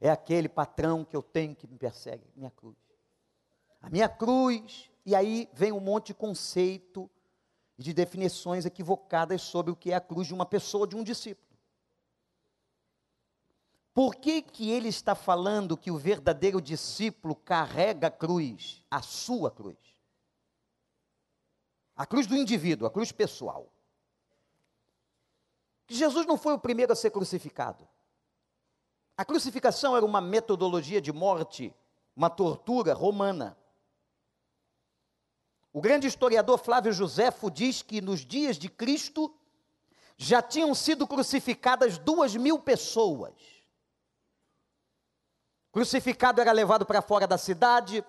[0.00, 2.28] é aquele patrão que eu tenho que me persegue.
[2.34, 2.76] Minha cruz.
[3.80, 7.08] A minha cruz e aí vem um monte de conceito
[7.78, 11.04] e de definições equivocadas sobre o que é a cruz de uma pessoa, de um
[11.04, 11.46] discípulo.
[13.94, 19.48] Por que, que ele está falando que o verdadeiro discípulo carrega a cruz, a sua
[19.48, 19.78] cruz?
[21.94, 23.72] A cruz do indivíduo, a cruz pessoal.
[25.88, 27.88] Jesus não foi o primeiro a ser crucificado.
[29.16, 31.72] A crucificação era uma metodologia de morte,
[32.14, 33.56] uma tortura romana.
[35.76, 39.30] O grande historiador Flávio Joséfo diz que nos dias de Cristo
[40.16, 43.34] já tinham sido crucificadas duas mil pessoas.
[45.70, 48.02] Crucificado era levado para fora da cidade.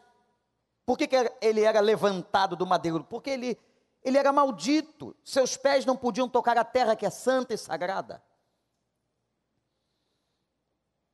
[0.86, 3.04] Por que, que ele era levantado do madeiro?
[3.04, 3.60] Porque ele,
[4.02, 5.14] ele era maldito.
[5.22, 8.24] Seus pés não podiam tocar a terra que é santa e sagrada.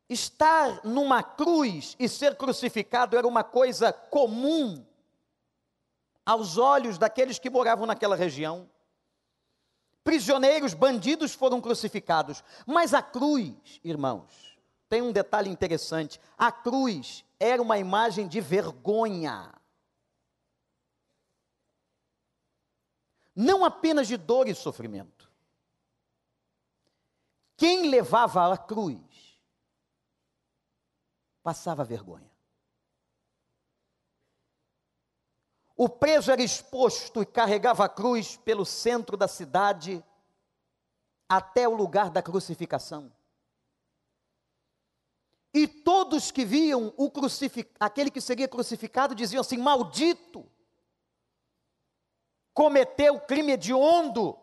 [0.08, 4.86] Estar numa cruz e ser crucificado era uma coisa comum
[6.26, 8.70] aos olhos daqueles que moravam naquela região.
[10.04, 14.58] Prisioneiros, bandidos foram crucificados, mas a cruz, irmãos,
[14.90, 19.54] tem um detalhe interessante: a cruz era uma imagem de vergonha.
[23.36, 25.32] Não apenas de dor e sofrimento.
[27.58, 29.40] Quem levava a cruz
[31.42, 32.33] passava vergonha.
[35.76, 40.04] O preso era exposto e carregava a cruz pelo centro da cidade
[41.28, 43.12] até o lugar da crucificação.
[45.54, 47.12] E todos que viam o
[47.80, 50.46] aquele que seria crucificado diziam assim: Maldito,
[52.54, 54.38] cometeu crime hediondo,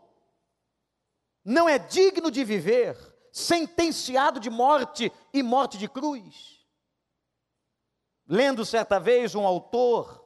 [1.44, 2.96] não é digno de viver,
[3.32, 6.64] sentenciado de morte e morte de cruz.
[8.26, 10.19] Lendo certa vez um autor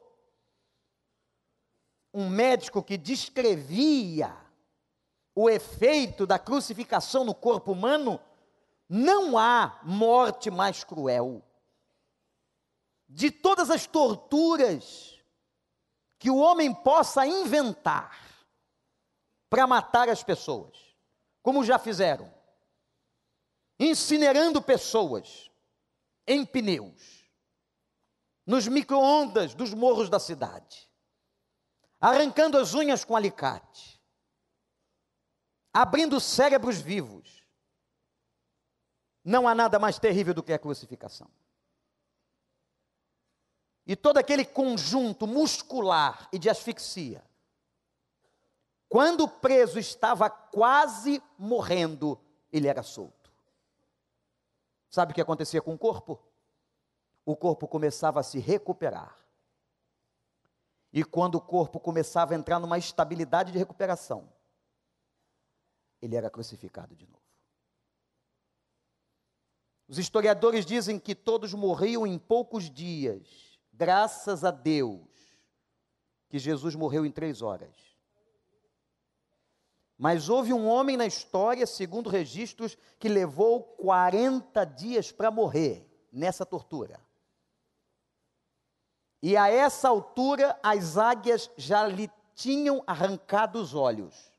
[2.15, 4.33] um médico que descrevia
[5.35, 8.21] o efeito da crucificação no corpo humano,
[8.87, 11.43] não há morte mais cruel.
[13.09, 15.21] De todas as torturas
[16.17, 18.17] que o homem possa inventar
[19.49, 20.77] para matar as pessoas,
[21.43, 22.33] como já fizeram,
[23.77, 25.51] incinerando pessoas
[26.25, 27.29] em pneus,
[28.45, 30.84] nos micro-ondas dos morros da cidade
[32.05, 33.99] arrancando as unhas com alicate,
[35.73, 37.43] abrindo cérebros vivos.
[39.23, 41.27] Não há nada mais terrível do que a crucificação.
[43.87, 47.23] E todo aquele conjunto muscular e de asfixia,
[48.87, 52.19] quando o preso estava quase morrendo,
[52.51, 53.31] ele era solto.
[54.91, 56.21] Sabe o que acontecia com o corpo?
[57.25, 59.24] O corpo começava a se recuperar.
[60.95, 64.31] E quando o corpo começava a entrar numa estabilidade de recuperação,
[66.01, 67.21] ele era crucificado de novo.
[69.89, 75.05] Os historiadores dizem que todos morriam em poucos dias, graças a Deus,
[76.29, 77.75] que Jesus morreu em três horas.
[79.97, 86.45] Mas houve um homem na história, segundo registros, que levou 40 dias para morrer nessa
[86.45, 87.04] tortura.
[89.27, 94.31] E a essa altura as águias já lhe tinham arrancado os olhos.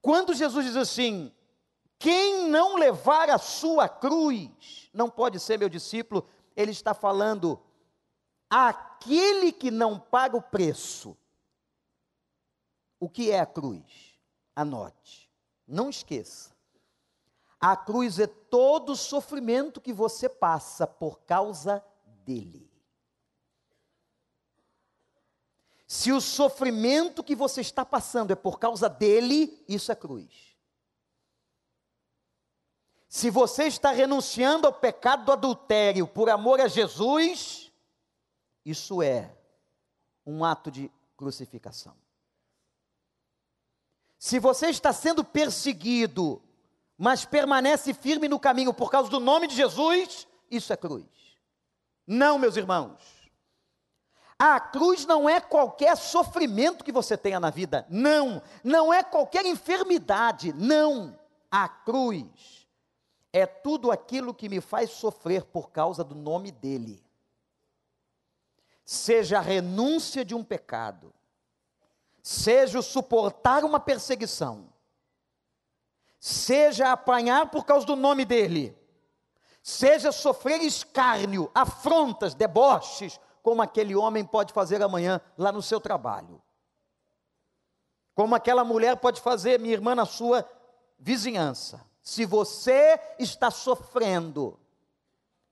[0.00, 1.34] Quando Jesus diz assim:
[1.98, 7.60] quem não levar a sua cruz não pode ser meu discípulo, ele está falando
[8.48, 11.16] aquele que não paga o preço.
[13.00, 14.16] O que é a cruz?
[14.54, 15.28] Anote,
[15.66, 16.51] não esqueça.
[17.64, 21.80] A cruz é todo o sofrimento que você passa por causa
[22.24, 22.68] dele.
[25.86, 30.56] Se o sofrimento que você está passando é por causa dele, isso é cruz.
[33.08, 37.70] Se você está renunciando ao pecado do adultério por amor a Jesus,
[38.64, 39.36] isso é
[40.26, 41.94] um ato de crucificação.
[44.18, 46.42] Se você está sendo perseguido
[47.02, 51.04] mas permanece firme no caminho por causa do nome de Jesus, isso é cruz.
[52.06, 53.02] Não, meus irmãos.
[54.38, 58.40] A cruz não é qualquer sofrimento que você tenha na vida, não.
[58.62, 61.18] Não é qualquer enfermidade, não.
[61.50, 62.68] A cruz
[63.32, 67.04] é tudo aquilo que me faz sofrer por causa do nome dEle.
[68.84, 71.12] Seja a renúncia de um pecado,
[72.22, 74.71] seja o suportar uma perseguição,
[76.22, 78.78] seja apanhar por causa do nome dele,
[79.60, 86.40] seja sofrer escárnio, afrontas, deboches, como aquele homem pode fazer amanhã lá no seu trabalho.
[88.14, 90.48] Como aquela mulher pode fazer, minha irmã, na sua
[90.96, 91.84] vizinhança.
[92.00, 94.56] Se você está sofrendo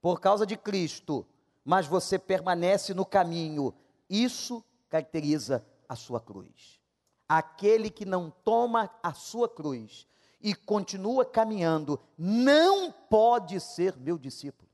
[0.01, 1.27] por causa de Cristo,
[1.65, 3.75] mas você permanece no caminho,
[4.09, 6.81] isso caracteriza a sua cruz.
[7.29, 10.09] Aquele que não toma a sua cruz
[10.41, 14.71] e continua caminhando, não pode ser meu discípulo.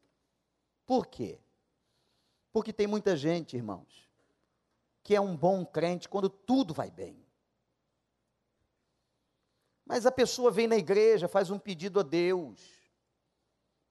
[0.87, 1.41] Por quê?
[2.53, 4.09] Porque tem muita gente, irmãos,
[5.03, 7.25] que é um bom crente quando tudo vai bem.
[9.85, 12.77] Mas a pessoa vem na igreja, faz um pedido a Deus,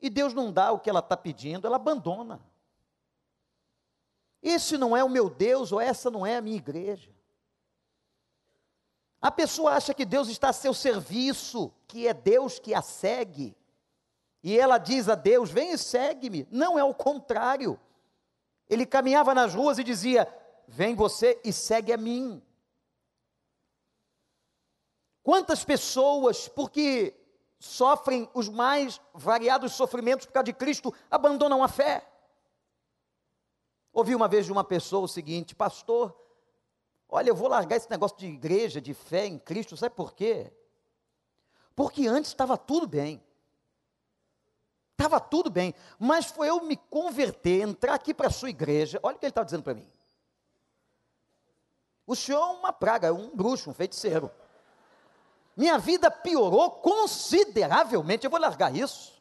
[0.01, 2.41] e Deus não dá o que ela está pedindo, ela abandona.
[4.41, 7.14] Esse não é o meu Deus, ou essa não é a minha igreja.
[9.25, 13.57] A pessoa acha que Deus está a seu serviço, que é Deus que a segue.
[14.43, 16.47] E ela diz a Deus: Vem e segue-me.
[16.51, 17.79] Não, é o contrário.
[18.69, 20.31] Ele caminhava nas ruas e dizia:
[20.67, 22.39] Vem você e segue a mim.
[25.23, 27.15] Quantas pessoas, porque
[27.57, 32.07] sofrem os mais variados sofrimentos por causa de Cristo, abandonam a fé?
[33.91, 36.15] Ouvi uma vez de uma pessoa o seguinte: Pastor,
[37.15, 40.51] Olha, eu vou largar esse negócio de igreja, de fé em Cristo, sabe por quê?
[41.73, 43.23] Porque antes estava tudo bem.
[44.91, 48.99] Estava tudo bem, mas foi eu me converter, entrar aqui para a sua igreja.
[49.01, 49.89] Olha o que ele está dizendo para mim.
[52.05, 54.29] O senhor é uma praga, é um bruxo, um feiticeiro.
[55.55, 58.25] Minha vida piorou consideravelmente.
[58.25, 59.13] Eu vou largar isso.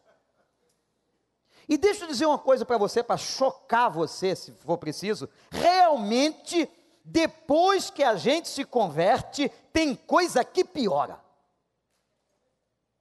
[1.68, 5.28] E deixa eu dizer uma coisa para você, para chocar você, se for preciso.
[5.52, 6.68] Realmente
[7.04, 11.22] depois que a gente se converte, tem coisa que piora.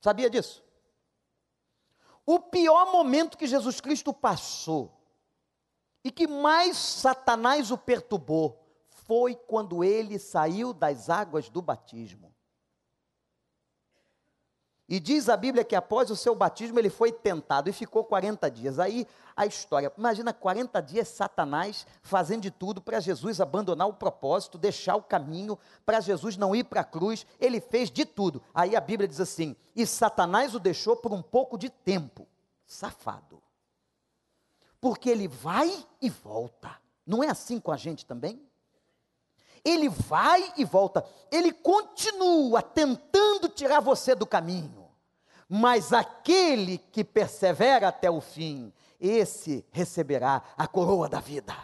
[0.01, 0.61] Sabia disso?
[2.25, 4.91] O pior momento que Jesus Cristo passou
[6.03, 12.32] e que mais Satanás o perturbou foi quando ele saiu das águas do batismo.
[14.87, 18.51] E diz a Bíblia que após o seu batismo ele foi tentado e ficou 40
[18.51, 18.79] dias.
[18.79, 24.57] Aí a história, imagina 40 dias Satanás fazendo de tudo para Jesus abandonar o propósito,
[24.57, 27.25] deixar o caminho, para Jesus não ir para a cruz.
[27.39, 28.41] Ele fez de tudo.
[28.53, 32.27] Aí a Bíblia diz assim: e Satanás o deixou por um pouco de tempo.
[32.65, 33.41] Safado.
[34.81, 35.71] Porque ele vai
[36.01, 36.71] e volta.
[37.05, 38.41] Não é assim com a gente também?
[39.63, 44.89] Ele vai e volta, ele continua tentando tirar você do caminho,
[45.47, 51.55] mas aquele que persevera até o fim, esse receberá a coroa da vida.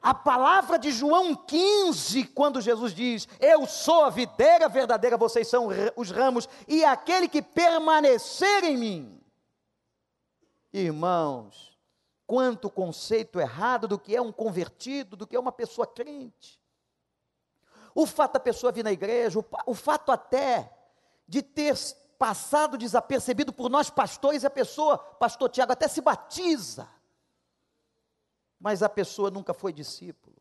[0.00, 5.68] A palavra de João 15, quando Jesus diz: Eu sou a videira verdadeira, vocês são
[5.96, 9.20] os ramos, e aquele que permanecer em mim.
[10.72, 11.77] Irmãos,
[12.28, 16.60] quanto conceito errado do que é um convertido, do que é uma pessoa crente.
[17.94, 20.70] O fato da pessoa vir na igreja, o, fato até
[21.26, 21.74] de ter
[22.18, 26.86] passado desapercebido por nós pastores, a pessoa, pastor Tiago, até se batiza.
[28.60, 30.36] Mas a pessoa nunca foi discípulo.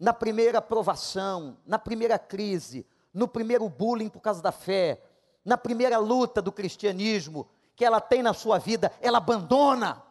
[0.00, 5.00] Na primeira provação, na primeira crise, no primeiro bullying por causa da fé,
[5.44, 10.02] na primeira luta do cristianismo que ela tem na sua vida, ela abandona.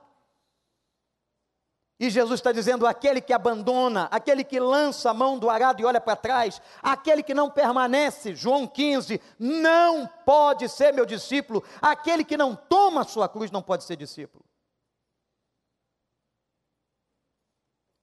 [2.00, 5.86] E Jesus está dizendo: aquele que abandona, aquele que lança a mão do arado e
[5.86, 12.24] olha para trás, aquele que não permanece, João 15, não pode ser meu discípulo, aquele
[12.24, 14.44] que não toma a sua cruz não pode ser discípulo.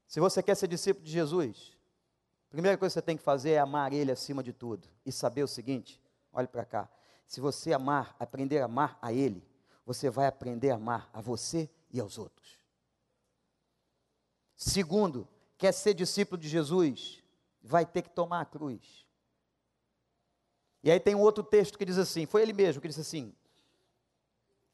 [0.06, 1.72] Se você quer ser discípulo de Jesus,
[2.48, 5.12] a primeira coisa que você tem que fazer é amar Ele acima de tudo e
[5.12, 6.00] saber o seguinte:
[6.32, 6.88] olhe para cá,
[7.26, 9.46] se você amar, aprender a amar a Ele,
[9.84, 12.61] você vai aprender a amar a você e aos outros.
[14.64, 17.20] Segundo, quer ser discípulo de Jesus,
[17.60, 19.04] vai ter que tomar a cruz.
[20.84, 23.34] E aí tem um outro texto que diz assim: foi ele mesmo que disse assim: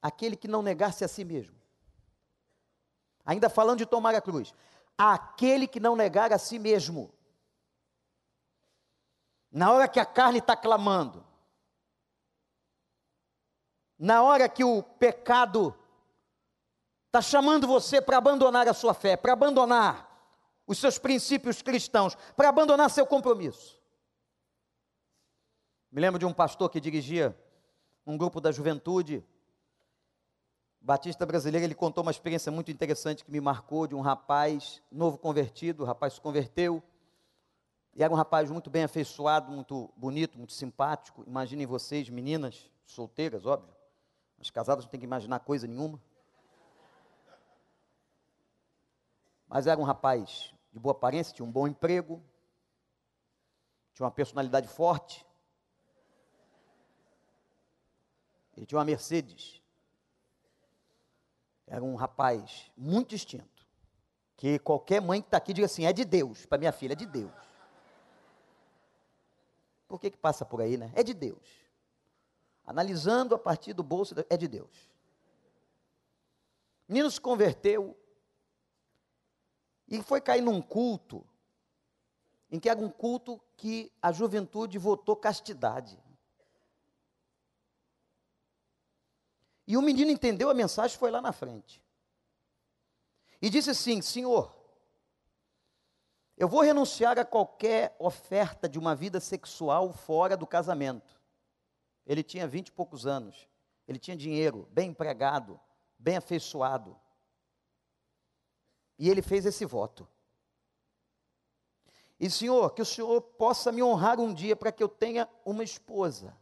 [0.02, 1.56] aquele que não negasse a si mesmo.
[3.24, 4.52] Ainda falando de tomar a cruz.
[4.98, 7.10] Aquele que não negar a si mesmo.
[9.50, 11.24] Na hora que a carne está clamando,
[13.98, 15.74] na hora que o pecado
[17.18, 20.06] está chamando você para abandonar a sua fé, para abandonar
[20.66, 23.78] os seus princípios cristãos, para abandonar seu compromisso.
[25.90, 27.36] Me lembro de um pastor que dirigia
[28.06, 29.24] um grupo da juventude
[30.80, 35.18] batista brasileiro, ele contou uma experiência muito interessante que me marcou de um rapaz novo
[35.18, 36.82] convertido, o rapaz se converteu,
[37.94, 41.24] e era um rapaz muito bem afeiçoado, muito bonito, muito simpático.
[41.26, 43.74] Imaginem vocês, meninas solteiras, óbvio,
[44.40, 46.00] as casadas não tem que imaginar coisa nenhuma.
[49.48, 52.22] Mas era um rapaz de boa aparência, tinha um bom emprego,
[53.94, 55.26] tinha uma personalidade forte.
[58.56, 59.62] Ele tinha uma Mercedes.
[61.66, 63.66] Era um rapaz muito distinto.
[64.36, 66.96] Que qualquer mãe que está aqui diga assim: é de Deus, para minha filha, é
[66.96, 67.32] de Deus.
[69.88, 70.92] Por que, que passa por aí, né?
[70.94, 71.48] É de Deus.
[72.64, 74.88] Analisando a partir do bolso, é de Deus.
[76.86, 77.97] Menino se converteu
[79.88, 81.26] e foi cair num culto,
[82.50, 85.98] em que era um culto que a juventude votou castidade.
[89.66, 91.82] E o menino entendeu a mensagem e foi lá na frente.
[93.40, 94.54] E disse assim: Senhor,
[96.36, 101.20] eu vou renunciar a qualquer oferta de uma vida sexual fora do casamento.
[102.06, 103.46] Ele tinha vinte e poucos anos,
[103.86, 105.60] ele tinha dinheiro, bem empregado,
[105.98, 106.98] bem afeiçoado.
[108.98, 110.06] E ele fez esse voto.
[112.18, 115.62] E Senhor, que o Senhor possa me honrar um dia para que eu tenha uma
[115.62, 116.36] esposa.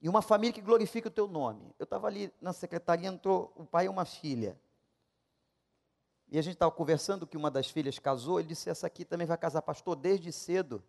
[0.00, 1.74] E uma família que glorifique o teu nome.
[1.78, 4.60] Eu estava ali na secretaria, entrou o pai e uma filha.
[6.28, 9.26] E a gente estava conversando que uma das filhas casou, ele disse, essa aqui também
[9.26, 10.82] vai casar, pastor, desde cedo.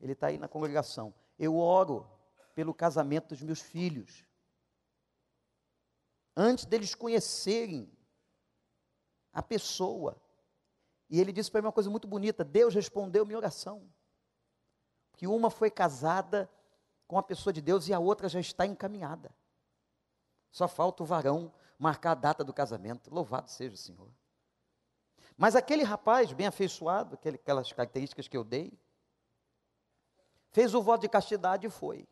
[0.00, 1.12] Ele está aí na congregação.
[1.38, 2.06] Eu oro
[2.54, 4.24] pelo casamento dos meus filhos
[6.36, 7.90] antes deles conhecerem
[9.34, 10.16] a pessoa.
[11.10, 13.86] E ele disse para mim uma coisa muito bonita: Deus respondeu minha oração.
[15.16, 16.50] Que uma foi casada
[17.06, 19.34] com a pessoa de Deus e a outra já está encaminhada.
[20.50, 23.12] Só falta o varão marcar a data do casamento.
[23.12, 24.10] Louvado seja o Senhor.
[25.36, 28.72] Mas aquele rapaz bem afeiçoado, aquelas características que eu dei,
[30.50, 32.08] fez o voto de castidade e foi.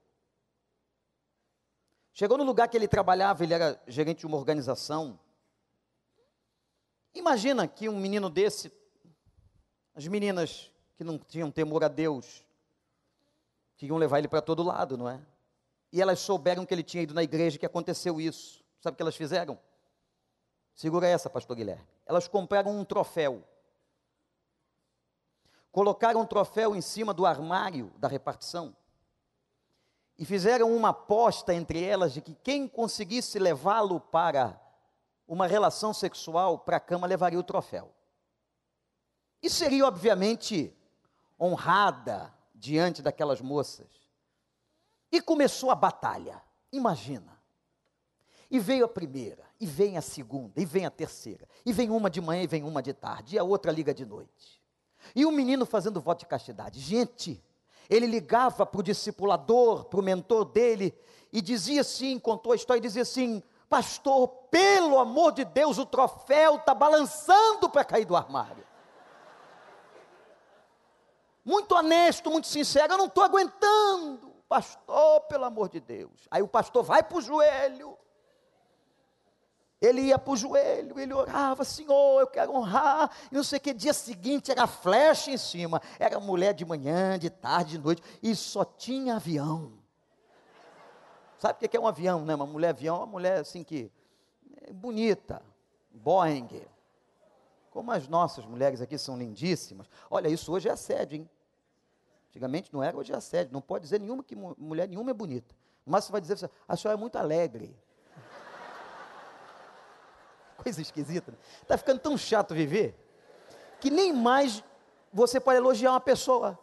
[2.12, 5.18] Chegou no lugar que ele trabalhava, ele era gerente de uma organização.
[7.14, 8.72] Imagina que um menino desse,
[9.94, 12.44] as meninas que não tinham temor a Deus,
[13.76, 15.20] queriam levar ele para todo lado, não é?
[15.92, 18.64] E elas souberam que ele tinha ido na igreja, que aconteceu isso.
[18.80, 19.58] Sabe o que elas fizeram?
[20.74, 21.86] Segura essa, pastor Guilherme.
[22.06, 23.44] Elas compraram um troféu.
[25.70, 28.74] Colocaram um troféu em cima do armário da repartição
[30.18, 34.60] e fizeram uma aposta entre elas de que quem conseguisse levá-lo para
[35.26, 37.94] uma relação sexual para a cama levaria o troféu.
[39.42, 40.74] E seria, obviamente,
[41.40, 43.88] honrada diante daquelas moças.
[45.10, 47.40] E começou a batalha, imagina.
[48.50, 52.08] E veio a primeira, e vem a segunda, e vem a terceira, e vem uma
[52.08, 54.62] de manhã e vem uma de tarde, e a outra liga de noite.
[55.14, 56.78] E o menino fazendo voto de castidade.
[56.78, 57.42] Gente,
[57.88, 60.94] ele ligava para o discipulador, para o mentor dele,
[61.32, 63.42] e dizia assim, contou a história, e dizia assim,
[63.72, 68.66] pastor, pelo amor de Deus, o troféu está balançando para cair do armário.
[71.42, 76.12] Muito honesto, muito sincero, eu não estou aguentando, pastor, pelo amor de Deus.
[76.30, 77.96] Aí o pastor vai para o joelho,
[79.80, 83.62] ele ia para o joelho, ele orava, Senhor, eu quero honrar, e não sei o
[83.62, 88.02] que, dia seguinte era flecha em cima, era mulher de manhã, de tarde, de noite,
[88.22, 89.81] e só tinha avião.
[91.42, 92.36] Sabe o que é um avião, né?
[92.36, 93.90] Uma mulher avião, uma mulher assim que,
[94.60, 95.42] é bonita,
[95.90, 96.48] Boeing,
[97.68, 101.30] como as nossas mulheres aqui são lindíssimas, olha, isso hoje é assédio, hein?
[102.28, 105.52] Antigamente não era, hoje é assédio, não pode dizer nenhuma que mulher nenhuma é bonita,
[105.84, 107.76] mas você vai dizer, a senhora é muito alegre,
[110.62, 111.36] Coisa esquisita.
[111.60, 111.78] Está né?
[111.78, 112.94] ficando tão chato viver
[113.80, 114.62] que nem mais
[115.12, 116.56] você pode elogiar uma pessoa.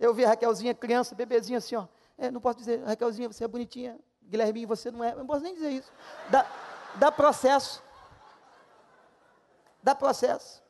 [0.00, 1.86] Eu vi a Raquelzinha, criança, bebezinha assim, ó.
[2.18, 3.98] É, não posso dizer, Raquelzinha, você é bonitinha.
[4.22, 5.12] Guilherme, você não é.
[5.12, 5.90] Eu não posso nem dizer isso.
[6.28, 6.44] Dá,
[6.96, 7.82] dá processo.
[9.82, 10.62] Dá processo.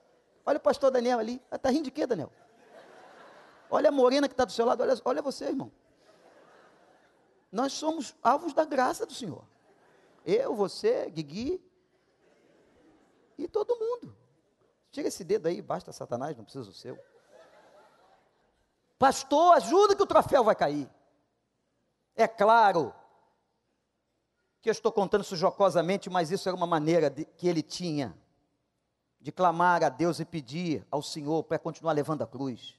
[0.44, 1.42] Olha o pastor Daniel ali.
[1.50, 2.30] Está rindo de quê, Daniel?
[3.70, 4.82] Olha a morena que está do seu lado.
[4.82, 5.72] Olha, olha você, irmão.
[7.50, 9.42] Nós somos alvos da graça do Senhor.
[10.24, 11.62] Eu, você, Guigui
[13.38, 14.14] e todo mundo.
[14.90, 16.98] Tira esse dedo aí, basta Satanás, não precisa o seu.
[18.98, 20.90] Pastor, ajuda que o troféu vai cair.
[22.18, 22.92] É claro
[24.60, 28.14] que eu estou contando isso jocosamente, mas isso era uma maneira de, que ele tinha
[29.18, 32.78] de clamar a Deus e pedir ao Senhor para continuar levando a cruz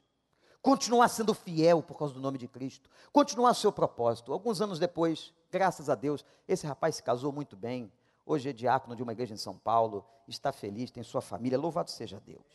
[0.61, 4.33] continuar sendo fiel por causa do nome de Cristo, continuar seu propósito.
[4.33, 7.91] Alguns anos depois, graças a Deus, esse rapaz se casou muito bem.
[8.25, 11.89] Hoje é diácono de uma igreja em São Paulo, está feliz, tem sua família, louvado
[11.89, 12.45] seja Deus.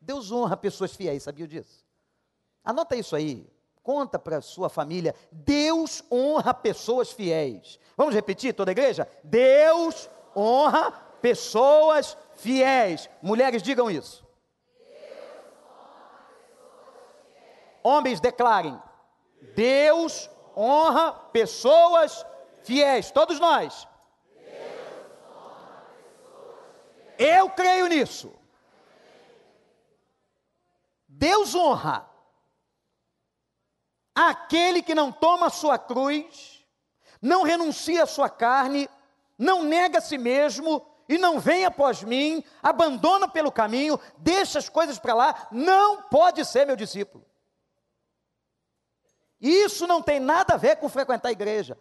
[0.00, 1.84] Deus honra pessoas fiéis, sabia disso?
[2.62, 3.48] Anota isso aí,
[3.82, 7.78] conta para a sua família, Deus honra pessoas fiéis.
[7.96, 9.08] Vamos repetir toda a igreja?
[9.24, 13.08] Deus honra pessoas fiéis.
[13.22, 14.26] Mulheres, digam isso.
[17.82, 18.80] Homens, declarem:
[19.54, 22.24] Deus honra pessoas
[22.62, 23.10] fiéis.
[23.10, 23.86] Todos nós.
[27.18, 28.32] Eu creio nisso.
[31.08, 32.08] Deus honra
[34.26, 36.66] aquele que não toma a sua cruz,
[37.22, 38.88] não renuncia a sua carne,
[39.38, 44.68] não nega a si mesmo e não vem após mim, abandona pelo caminho, deixa as
[44.68, 47.24] coisas para lá, não pode ser meu discípulo.
[49.40, 51.78] Isso não tem nada a ver com frequentar a igreja.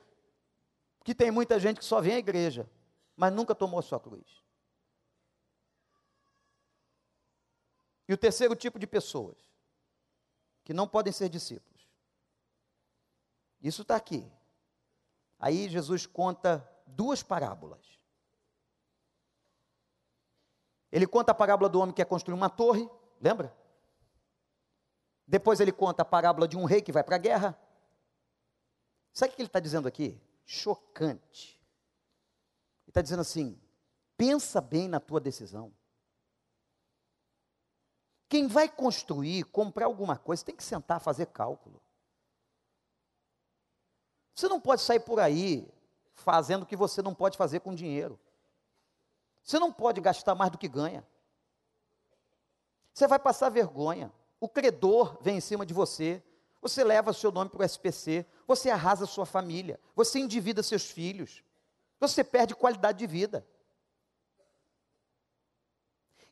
[1.03, 2.69] Que tem muita gente que só vem à igreja,
[3.15, 4.43] mas nunca tomou a sua cruz.
[8.07, 9.37] E o terceiro tipo de pessoas,
[10.63, 11.76] que não podem ser discípulos.
[13.61, 14.29] Isso está aqui.
[15.39, 17.85] Aí Jesus conta duas parábolas.
[20.91, 22.89] Ele conta a parábola do homem que quer construir uma torre,
[23.19, 23.55] lembra?
[25.27, 27.59] Depois ele conta a parábola de um rei que vai para a guerra.
[29.11, 30.19] Sabe o que ele está dizendo aqui?
[30.45, 31.59] Chocante.
[32.83, 33.59] Ele está dizendo assim:
[34.15, 35.73] pensa bem na tua decisão.
[38.29, 41.81] Quem vai construir, comprar alguma coisa, tem que sentar, fazer cálculo.
[44.37, 45.67] Você não pode sair por aí
[46.13, 48.19] fazendo o que você não pode fazer com dinheiro.
[49.43, 51.03] Você não pode gastar mais do que ganha.
[52.93, 54.13] Você vai passar vergonha.
[54.39, 56.21] O credor vem em cima de você.
[56.61, 58.27] Você leva seu nome para o SPC.
[58.45, 59.79] Você arrasa sua família.
[59.95, 61.43] Você endivida seus filhos.
[61.99, 63.43] Você perde qualidade de vida.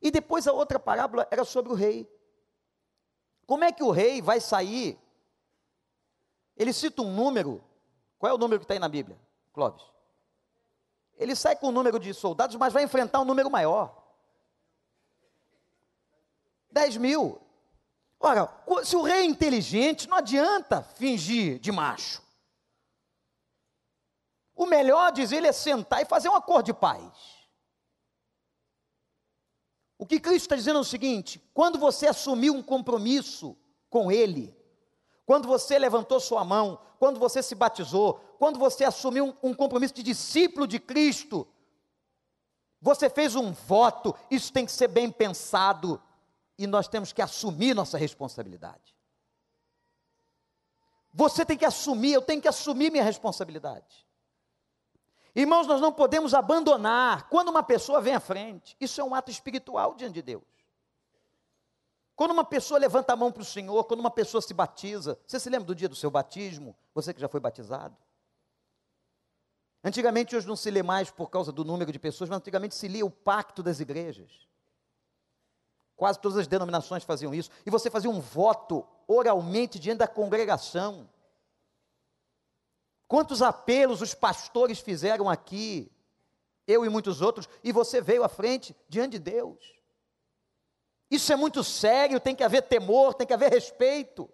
[0.00, 2.08] E depois a outra parábola era sobre o rei.
[3.48, 4.96] Como é que o rei vai sair?
[6.56, 7.64] Ele cita um número.
[8.18, 9.18] Qual é o número que está aí na Bíblia,
[9.52, 9.82] Clóvis?
[11.16, 14.04] Ele sai com um número de soldados, mas vai enfrentar um número maior.
[16.70, 17.40] 10 mil.
[18.20, 18.52] Ora,
[18.84, 22.22] se o rei é inteligente, não adianta fingir de macho.
[24.54, 27.36] O melhor, diz ele, é sentar e fazer um acordo de paz.
[29.98, 33.56] O que Cristo está dizendo é o seguinte: quando você assumiu um compromisso
[33.88, 34.55] com Ele,
[35.26, 39.92] quando você levantou sua mão, quando você se batizou, quando você assumiu um, um compromisso
[39.92, 41.46] de discípulo de Cristo,
[42.80, 46.00] você fez um voto, isso tem que ser bem pensado,
[46.56, 48.94] e nós temos que assumir nossa responsabilidade.
[51.12, 54.06] Você tem que assumir, eu tenho que assumir minha responsabilidade.
[55.34, 58.76] Irmãos, nós não podemos abandonar quando uma pessoa vem à frente.
[58.80, 60.55] Isso é um ato espiritual diante de Deus.
[62.16, 65.38] Quando uma pessoa levanta a mão para o Senhor, quando uma pessoa se batiza, você
[65.38, 66.74] se lembra do dia do seu batismo?
[66.94, 67.94] Você que já foi batizado?
[69.84, 72.88] Antigamente, hoje não se lê mais por causa do número de pessoas, mas antigamente se
[72.88, 74.48] lia o pacto das igrejas.
[75.94, 77.50] Quase todas as denominações faziam isso.
[77.66, 81.08] E você fazia um voto oralmente diante da congregação.
[83.06, 85.92] Quantos apelos os pastores fizeram aqui,
[86.66, 89.75] eu e muitos outros, e você veio à frente diante de Deus.
[91.10, 94.28] Isso é muito sério, tem que haver temor, tem que haver respeito.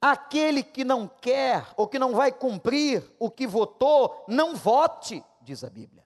[0.00, 5.62] Aquele que não quer ou que não vai cumprir o que votou, não vote, diz
[5.64, 6.04] a Bíblia.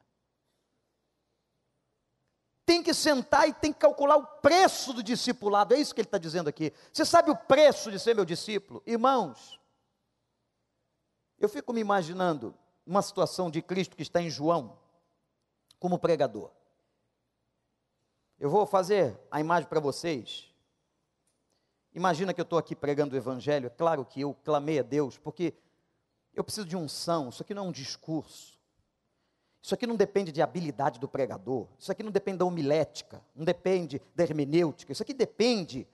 [2.66, 6.09] Tem que sentar e tem que calcular o preço do discipulado, é isso que ele
[6.09, 6.72] está dizendo aqui.
[6.92, 8.82] Você sabe o preço de ser meu discípulo?
[8.86, 9.61] Irmãos,
[11.38, 14.78] eu fico me imaginando uma situação de Cristo que está em João,
[15.78, 16.50] como pregador.
[18.45, 20.53] Eu vou fazer a imagem para vocês.
[21.95, 23.68] Imagina que eu estou aqui pregando o Evangelho.
[23.68, 25.55] É claro que eu clamei a Deus, porque
[26.34, 27.30] eu preciso de unção.
[27.30, 28.61] Isso aqui não é um discurso.
[29.62, 31.68] Isso aqui não depende de habilidade do pregador.
[31.78, 33.24] Isso aqui não depende da homilética.
[33.34, 34.92] Não depende da hermenêutica.
[34.92, 35.88] Isso aqui depende,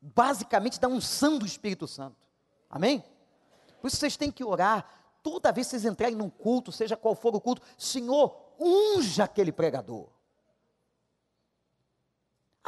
[0.00, 2.28] basicamente, da unção do Espírito Santo.
[2.70, 3.02] Amém?
[3.80, 4.88] Por isso vocês têm que orar.
[5.20, 9.50] Toda vez que vocês entrarem num culto, seja qual for o culto, Senhor, unja aquele
[9.50, 10.16] pregador.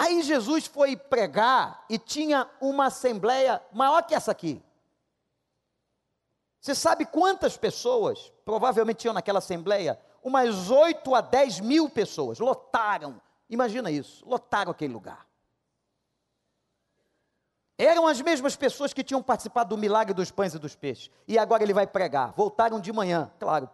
[0.01, 4.63] Aí Jesus foi pregar e tinha uma assembleia maior que essa aqui.
[6.59, 10.01] Você sabe quantas pessoas provavelmente tinham naquela assembleia?
[10.25, 12.39] Umas 8 a 10 mil pessoas.
[12.39, 13.21] Lotaram.
[13.51, 14.27] Imagina isso.
[14.27, 15.27] Lotaram aquele lugar.
[17.77, 21.11] Eram as mesmas pessoas que tinham participado do milagre dos pães e dos peixes.
[21.29, 22.33] E agora ele vai pregar.
[22.33, 23.69] Voltaram de manhã, claro.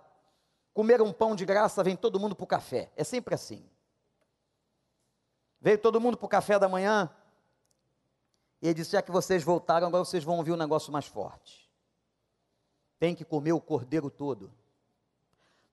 [0.75, 2.91] Comeram um pão de graça, vem todo mundo para o café.
[2.97, 3.65] É sempre assim.
[5.61, 7.11] Veio todo mundo para o café da manhã.
[8.61, 11.71] E ele disse: Já que vocês voltaram, agora vocês vão ouvir um negócio mais forte.
[12.99, 14.53] Tem que comer o cordeiro todo.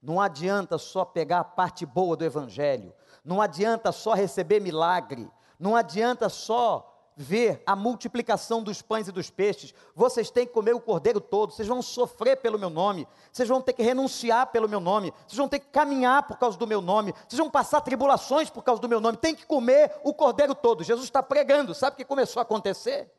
[0.02, 5.78] Não adianta só pegar a parte boa do Evangelho, não adianta só receber milagre, não
[5.78, 9.74] adianta só ver a multiplicação dos pães e dos peixes.
[9.96, 13.62] Vocês têm que comer o cordeiro todo, vocês vão sofrer pelo meu nome, vocês vão
[13.62, 16.82] ter que renunciar pelo meu nome, vocês vão ter que caminhar por causa do meu
[16.82, 20.56] nome, vocês vão passar tribulações por causa do meu nome, tem que comer o cordeiro
[20.56, 20.84] todo.
[20.84, 23.12] Jesus está pregando, sabe o que começou a acontecer?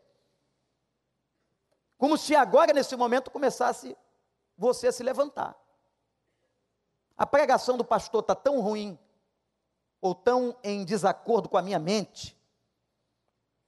[1.96, 3.96] Como se agora, nesse momento, começasse
[4.56, 5.56] você a se levantar.
[7.16, 8.98] A pregação do pastor está tão ruim,
[10.04, 12.36] ou tão em desacordo com a minha mente,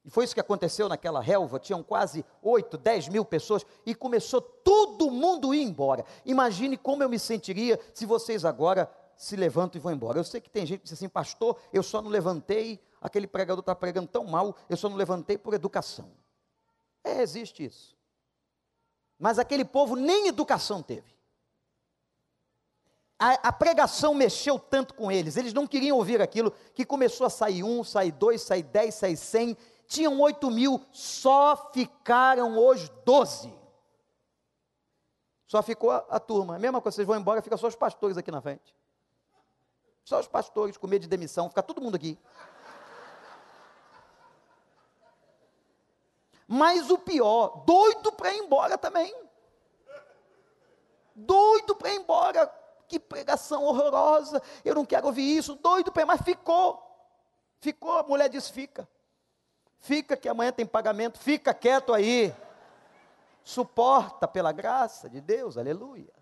[0.06, 4.40] e foi isso que aconteceu naquela relva, tinham quase 8, 10 mil pessoas, e começou
[4.40, 6.04] todo mundo ir embora.
[6.24, 10.20] Imagine como eu me sentiria se vocês agora se levantam e vão embora.
[10.20, 13.58] Eu sei que tem gente que diz assim, pastor, eu só não levantei, aquele pregador
[13.58, 16.12] está pregando tão mal, eu só não levantei por educação.
[17.02, 17.96] É, existe isso.
[19.18, 21.16] Mas aquele povo nem educação teve.
[23.18, 27.30] A, a, pregação mexeu tanto com eles, eles não queriam ouvir aquilo, que começou a
[27.30, 29.56] sair um, sair dois, sair dez, sair cem,
[29.86, 33.52] tinham oito mil, só ficaram os doze.
[35.46, 36.56] Só ficou a, a turma.
[36.56, 38.74] A mesma coisa, vocês vão embora, fica só os pastores aqui na frente.
[40.04, 42.18] Só os pastores com medo de demissão, fica todo mundo aqui.
[46.46, 49.14] Mas o pior, doido para ir embora também.
[51.14, 52.46] Doido para ir embora.
[52.86, 54.40] Que pregação horrorosa.
[54.64, 55.56] Eu não quero ouvir isso.
[55.56, 56.80] Doido para ir, mas ficou.
[57.58, 58.88] Ficou, a mulher disse: fica.
[59.78, 62.34] Fica que amanhã tem pagamento, fica quieto aí.
[63.44, 66.12] Suporta pela graça de Deus, aleluia.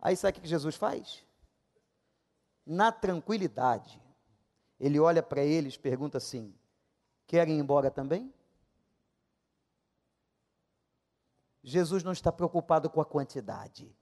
[0.00, 1.24] Aí sabe o que Jesus faz?
[2.64, 4.00] Na tranquilidade,
[4.78, 6.54] ele olha para eles, pergunta assim:
[7.26, 8.32] querem ir embora também?
[11.62, 13.96] Jesus não está preocupado com a quantidade.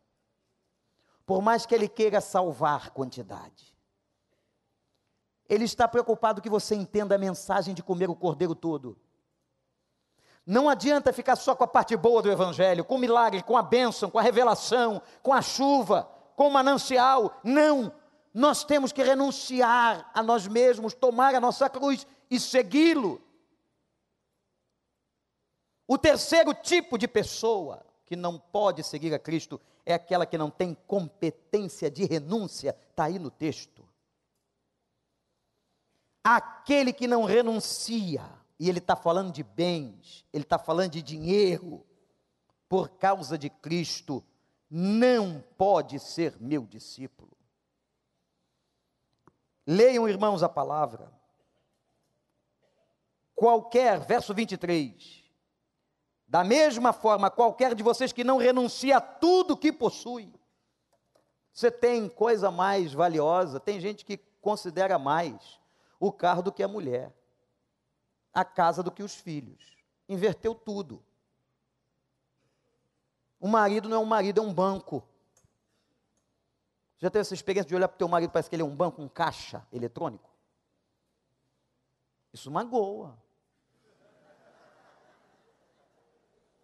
[1.25, 3.72] Por mais que ele queira salvar quantidade.
[5.53, 8.97] Ele está preocupado que você entenda a mensagem de comer o cordeiro todo.
[10.47, 13.63] Não adianta ficar só com a parte boa do Evangelho, com o milagre, com a
[13.63, 17.39] bênção, com a revelação, com a chuva, com o manancial.
[17.45, 17.93] Não!
[18.33, 23.21] Nós temos que renunciar a nós mesmos, tomar a nossa cruz e segui-lo.
[25.87, 30.49] O terceiro tipo de pessoa que não pode seguir a Cristo é aquela que não
[30.49, 33.92] tem competência de renúncia, está aí no texto.
[36.25, 38.25] Aquele que não renuncia,
[38.59, 41.85] e ele está falando de bens, ele está falando de dinheiro,
[42.69, 44.25] por causa de Cristo,
[44.71, 47.37] não pode ser meu discípulo.
[49.67, 51.13] Leiam, irmãos, a palavra.
[53.35, 55.23] Qualquer, verso 23.
[56.27, 60.33] Da mesma forma, qualquer de vocês que não renuncia a tudo que possui.
[61.53, 65.61] Você tem coisa mais valiosa, tem gente que considera mais
[66.03, 67.15] o carro do que a mulher,
[68.35, 69.77] a casa do que os filhos.
[70.09, 71.01] Inverteu tudo.
[73.39, 75.07] O marido não é um marido, é um banco.
[76.99, 78.75] Já teve essa experiência de olhar para o teu marido, parece que ele é um
[78.75, 80.29] banco, um caixa eletrônico?
[82.33, 83.17] Isso magoa.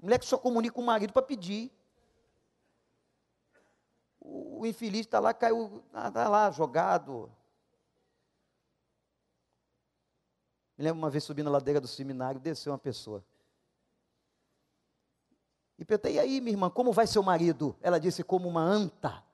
[0.01, 1.71] Mulher que só comunica com o marido para pedir.
[4.21, 7.31] O infeliz está lá, caiu, está lá jogado,
[10.79, 13.25] Me lembro uma vez subindo a ladeira do seminário, desceu uma pessoa.
[15.77, 17.77] E perguntei, e aí, minha irmã, como vai seu marido?
[17.81, 19.25] Ela disse, como uma anta.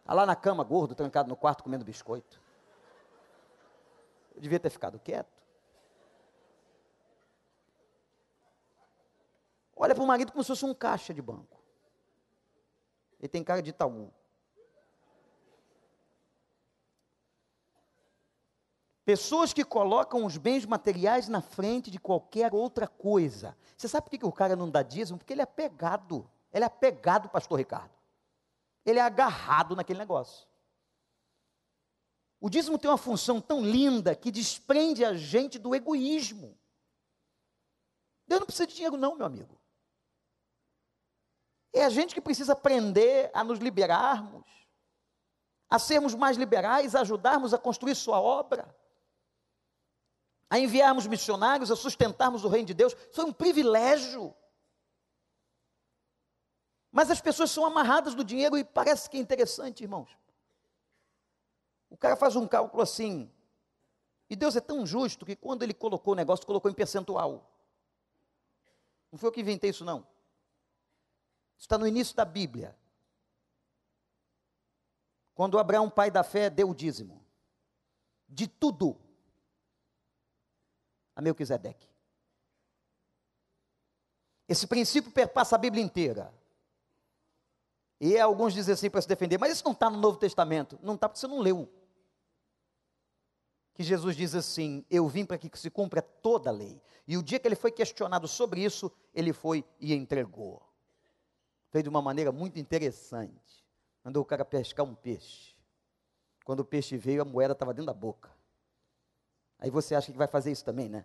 [0.00, 2.40] Está lá na cama, gordo, trancado no quarto, comendo biscoito.
[4.34, 5.42] Eu devia ter ficado quieto.
[9.74, 11.58] Olha para o marido como se fosse um caixa de banco.
[13.18, 14.12] Ele tem cara de Itaú.
[19.12, 23.54] Pessoas que colocam os bens materiais na frente de qualquer outra coisa.
[23.76, 25.18] Você sabe por que o cara não dá dízimo?
[25.18, 26.26] Porque ele é apegado.
[26.50, 27.92] Ele é apegado, pastor Ricardo.
[28.86, 30.48] Ele é agarrado naquele negócio.
[32.40, 36.58] O dízimo tem uma função tão linda que desprende a gente do egoísmo.
[38.26, 39.60] Deus não precisa de dinheiro, não, meu amigo.
[41.70, 44.46] É a gente que precisa aprender a nos liberarmos,
[45.68, 48.74] a sermos mais liberais, a ajudarmos a construir sua obra
[50.52, 54.34] a enviarmos missionários, a sustentarmos o reino de Deus, foi um privilégio.
[56.90, 60.10] Mas as pessoas são amarradas do dinheiro e parece que é interessante, irmãos.
[61.88, 63.32] O cara faz um cálculo assim,
[64.28, 67.50] e Deus é tão justo que quando ele colocou o negócio, colocou em percentual.
[69.10, 70.06] Não foi eu que inventei isso, não.
[71.56, 72.76] Está no início da Bíblia.
[75.34, 77.24] Quando Abraão, pai da fé, deu o dízimo.
[78.28, 79.01] De tudo.
[81.14, 81.88] A Melquisedeque.
[84.48, 86.32] Esse princípio perpassa a Bíblia inteira.
[88.00, 90.78] E alguns dizem assim para se defender, mas isso não está no Novo Testamento.
[90.82, 91.72] Não está porque você não leu.
[93.74, 96.82] Que Jesus diz assim: Eu vim para que se cumpra toda a lei.
[97.06, 100.62] E o dia que ele foi questionado sobre isso, ele foi e entregou.
[101.70, 103.64] Fez de uma maneira muito interessante.
[104.04, 105.54] Mandou o cara pescar um peixe.
[106.44, 108.30] Quando o peixe veio, a moeda estava dentro da boca.
[109.62, 111.04] Aí você acha que vai fazer isso também, né?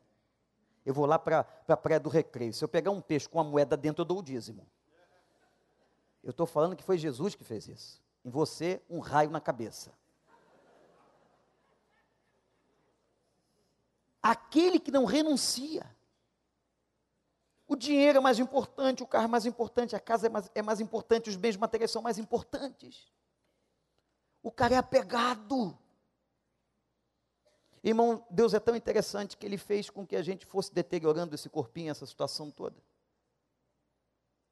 [0.83, 2.51] Eu vou lá para a praia do recreio.
[2.51, 4.65] Se eu pegar um peixe com a moeda dentro, eu dou o dízimo.
[6.23, 8.01] Eu estou falando que foi Jesus que fez isso.
[8.25, 9.93] Em você, um raio na cabeça.
[14.23, 15.85] Aquele que não renuncia.
[17.67, 20.63] O dinheiro é mais importante, o carro é mais importante, a casa é mais, é
[20.63, 23.05] mais importante, os bens materiais são mais importantes.
[24.41, 25.77] O cara é apegado.
[27.87, 31.49] Irmão, Deus é tão interessante que Ele fez com que a gente fosse deteriorando esse
[31.49, 32.75] corpinho, essa situação toda.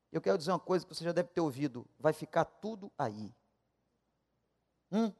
[0.09, 3.35] Eu quero dizer uma coisa que você já deve ter ouvido: vai ficar tudo aí.
[4.89, 5.11] Hum?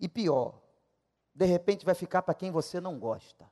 [0.00, 0.60] E pior,
[1.32, 3.48] de repente vai ficar para quem você não gosta.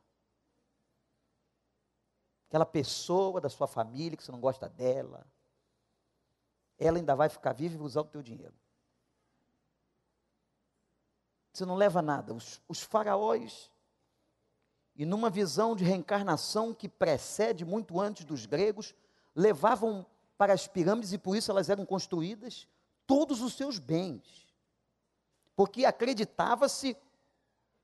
[2.48, 5.24] Aquela pessoa da sua família que você não gosta dela,
[6.76, 8.59] ela ainda vai ficar viva e usar o teu dinheiro.
[11.52, 12.32] Você não leva nada.
[12.32, 13.70] Os, os faraós,
[14.94, 18.94] e numa visão de reencarnação que precede muito antes dos gregos,
[19.34, 22.66] levavam para as pirâmides, e por isso elas eram construídas,
[23.06, 24.48] todos os seus bens.
[25.54, 26.96] Porque acreditava-se,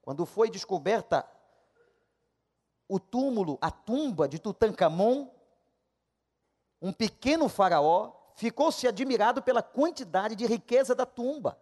[0.00, 1.28] quando foi descoberta
[2.88, 5.28] o túmulo, a tumba de Tutankhamon,
[6.80, 11.58] um pequeno faraó ficou-se admirado pela quantidade de riqueza da tumba.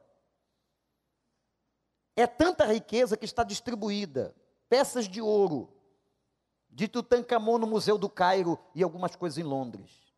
[2.16, 4.34] É tanta riqueza que está distribuída,
[4.68, 5.72] peças de ouro,
[6.70, 10.12] de Tutankhamon no Museu do Cairo e algumas coisas em Londres.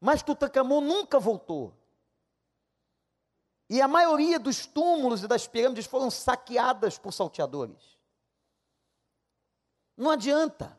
[0.00, 1.76] Mas Tutankhamon nunca voltou.
[3.70, 7.98] E a maioria dos túmulos e das pirâmides foram saqueadas por salteadores.
[9.96, 10.78] Não adianta.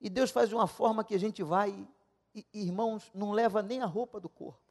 [0.00, 1.88] E Deus faz de uma forma que a gente vai,
[2.34, 4.65] e, irmãos, não leva nem a roupa do corpo.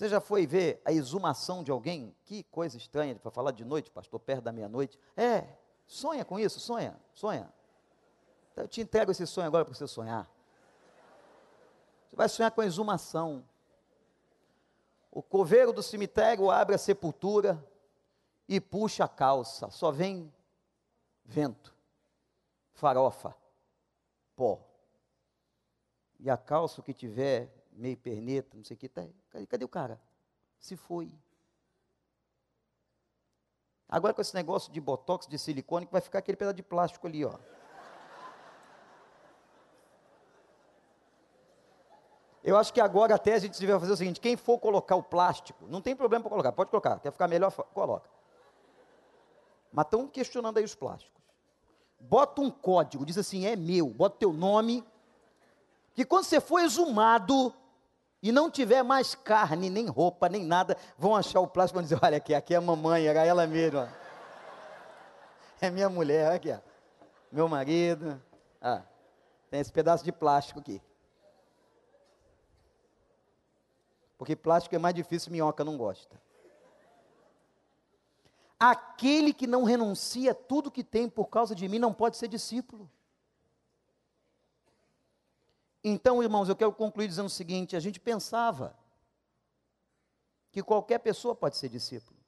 [0.00, 2.16] Você já foi ver a exumação de alguém?
[2.24, 4.98] Que coisa estranha para falar de noite, pastor, perto da meia-noite.
[5.14, 5.46] É,
[5.86, 7.52] sonha com isso, sonha, sonha.
[8.56, 10.26] Eu te entrego esse sonho agora para você sonhar.
[12.08, 13.44] Você vai sonhar com a exumação.
[15.10, 17.62] O coveiro do cemitério abre a sepultura
[18.48, 19.68] e puxa a calça.
[19.68, 20.32] Só vem
[21.26, 21.76] vento,
[22.72, 23.36] farofa,
[24.34, 24.66] pó.
[26.18, 29.06] E a calça que tiver meio perneta, não sei o que, tá,
[29.48, 30.00] cadê, o cara?
[30.58, 31.10] Se foi.
[33.88, 37.06] Agora com esse negócio de botox, de silicone, que vai ficar aquele pedaço de plástico
[37.06, 37.36] ali, ó.
[42.42, 45.02] Eu acho que agora até a gente devia fazer o seguinte: quem for colocar o
[45.02, 48.08] plástico, não tem problema para colocar, pode colocar, quer ficar melhor, coloca.
[49.72, 51.20] Mas estão questionando aí os plásticos.
[51.98, 54.84] Bota um código, diz assim: é meu, bota teu nome,
[55.94, 57.54] que quando você for exumado,
[58.22, 61.82] e não tiver mais carne, nem roupa, nem nada, vão achar o plástico e vão
[61.82, 63.92] dizer: olha aqui, aqui é a mamãe, era ela mesma.
[65.60, 66.58] É minha mulher, aqui, ó.
[67.30, 68.20] meu marido.
[68.60, 68.82] Ah,
[69.50, 70.82] tem esse pedaço de plástico aqui.
[74.16, 76.20] Porque plástico é mais difícil, minhoca não gosta.
[78.58, 82.90] Aquele que não renuncia tudo que tem por causa de mim não pode ser discípulo.
[85.82, 88.78] Então, irmãos, eu quero concluir dizendo o seguinte: a gente pensava
[90.52, 92.18] que qualquer pessoa pode ser discípulo,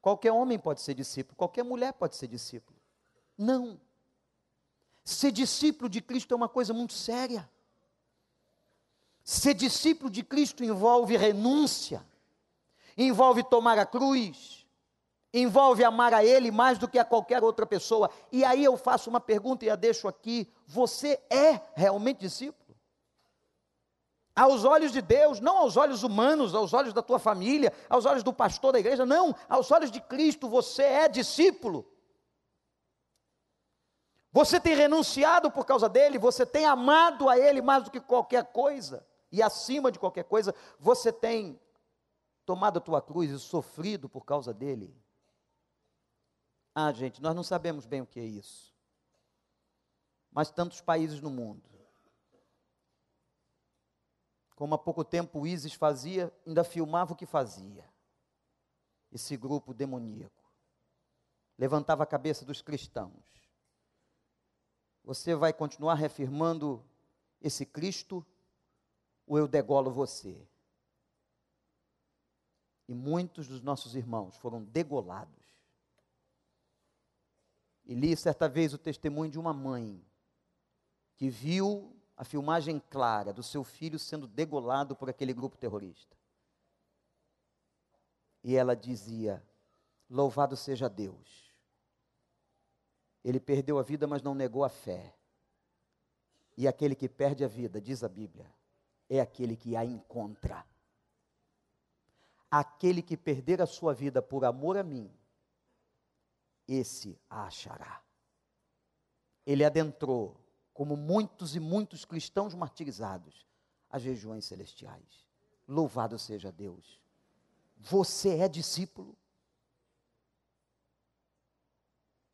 [0.00, 2.78] qualquer homem pode ser discípulo, qualquer mulher pode ser discípulo.
[3.36, 3.80] Não.
[5.04, 7.48] Ser discípulo de Cristo é uma coisa muito séria.
[9.22, 12.04] Ser discípulo de Cristo envolve renúncia,
[12.96, 14.63] envolve tomar a cruz,
[15.34, 18.08] envolve amar a Ele mais do que a qualquer outra pessoa.
[18.30, 22.64] E aí eu faço uma pergunta e a deixo aqui: você é realmente discípulo?
[24.36, 28.22] Aos olhos de Deus, não aos olhos humanos, aos olhos da tua família, aos olhos
[28.22, 31.86] do pastor da igreja, não, aos olhos de Cristo, você é discípulo.
[34.32, 38.46] Você tem renunciado por causa dele, você tem amado a ele mais do que qualquer
[38.46, 41.60] coisa, e acima de qualquer coisa, você tem
[42.44, 44.92] tomado a tua cruz e sofrido por causa dele.
[46.74, 48.74] Ah, gente, nós não sabemos bem o que é isso.
[50.32, 51.62] mas tantos países no mundo.
[54.56, 57.88] Como há pouco tempo o ISIS fazia, ainda filmava o que fazia.
[59.12, 60.42] Esse grupo demoníaco.
[61.56, 63.22] Levantava a cabeça dos cristãos.
[65.04, 66.84] Você vai continuar reafirmando
[67.40, 68.26] esse Cristo
[69.26, 70.48] ou eu degolo você?
[72.88, 75.43] E muitos dos nossos irmãos foram degolados.
[77.84, 80.04] E li certa vez o testemunho de uma mãe
[81.16, 86.16] que viu a filmagem clara do seu filho sendo degolado por aquele grupo terrorista.
[88.42, 89.42] E ela dizia:
[90.08, 91.52] Louvado seja Deus.
[93.24, 95.14] Ele perdeu a vida, mas não negou a fé.
[96.56, 98.46] E aquele que perde a vida, diz a Bíblia,
[99.08, 100.64] é aquele que a encontra.
[102.50, 105.10] Aquele que perder a sua vida por amor a mim,
[106.66, 108.02] esse a achará.
[109.46, 110.40] Ele adentrou
[110.72, 113.46] como muitos e muitos cristãos martirizados,
[113.88, 115.26] as regiões celestiais.
[115.68, 117.00] Louvado seja Deus.
[117.76, 119.16] Você é discípulo?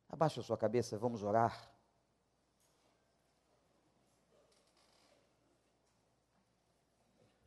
[0.09, 1.71] Abaixa a sua cabeça, vamos orar.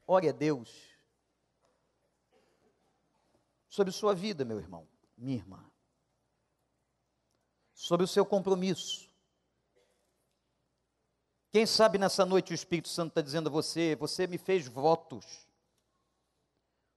[0.06, 0.94] Ore a Deus
[3.68, 5.68] sobre sua vida, meu irmão, minha irmã,
[7.84, 9.14] sobre o seu compromisso
[11.54, 15.24] quem sabe nessa noite o Espírito Santo está dizendo a você: você me fez votos,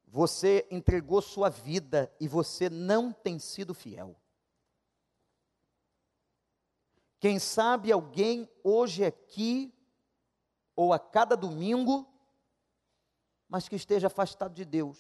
[0.07, 4.19] você entregou sua vida e você não tem sido fiel.
[7.19, 9.71] Quem sabe alguém hoje aqui,
[10.75, 12.11] ou a cada domingo,
[13.47, 14.97] mas que esteja afastado de Deus.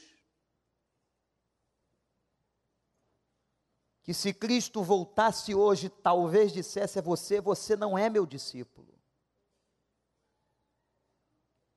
[4.07, 8.87] Que se Cristo voltasse hoje, talvez dissesse a você: Você não é meu discípulo.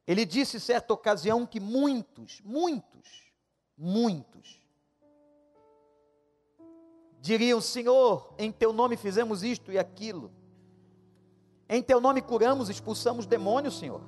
[0.06, 3.32] Ele disse certa ocasião que muitos, muitos,
[3.76, 4.64] muitos
[7.20, 10.30] diriam: Senhor, em teu nome fizemos isto e aquilo.
[11.68, 14.02] Em teu nome curamos, expulsamos demônios, Senhor.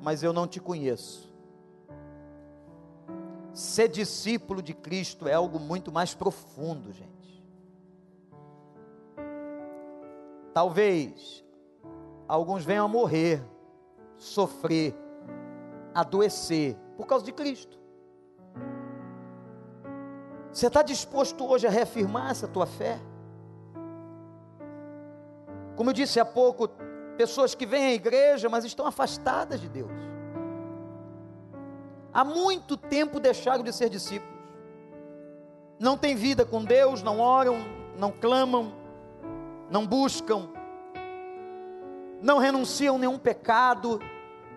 [0.00, 1.32] Mas eu não te conheço.
[3.54, 7.14] Ser discípulo de Cristo é algo muito mais profundo, gente.
[10.52, 11.44] Talvez
[12.26, 13.40] alguns venham a morrer,
[14.16, 14.92] sofrer,
[15.94, 17.78] adoecer por causa de Cristo.
[20.52, 23.00] Você está disposto hoje a reafirmar essa tua fé?
[25.76, 26.68] Como eu disse há pouco,
[27.16, 30.13] pessoas que vêm à igreja, mas estão afastadas de Deus.
[32.14, 34.32] Há muito tempo deixaram de ser discípulos.
[35.80, 37.56] Não têm vida com Deus, não oram,
[37.98, 38.72] não clamam,
[39.68, 40.48] não buscam,
[42.22, 44.00] não renunciam nenhum pecado.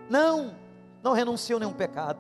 [0.10, 0.56] Não,
[1.04, 2.20] não renunciam nenhum pecado.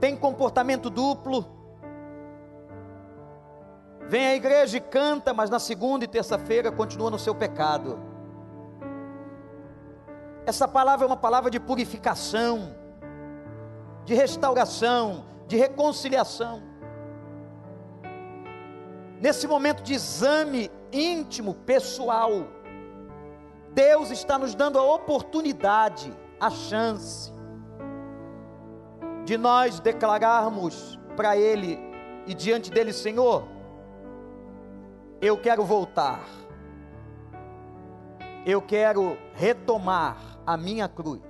[0.00, 1.46] Tem comportamento duplo.
[4.08, 8.11] Vem à igreja e canta, mas na segunda e terça-feira continua no seu pecado.
[10.44, 12.74] Essa palavra é uma palavra de purificação,
[14.04, 16.62] de restauração, de reconciliação.
[19.20, 22.46] Nesse momento de exame íntimo, pessoal.
[23.72, 27.32] Deus está nos dando a oportunidade, a chance
[29.24, 31.78] de nós declararmos para Ele
[32.26, 33.46] e diante dele: Senhor,
[35.20, 36.24] eu quero voltar,
[38.44, 41.20] eu quero retomar a minha cruz,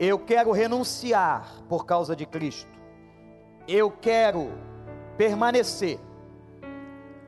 [0.00, 2.70] eu quero renunciar por causa de Cristo,
[3.66, 4.50] eu quero
[5.16, 6.00] permanecer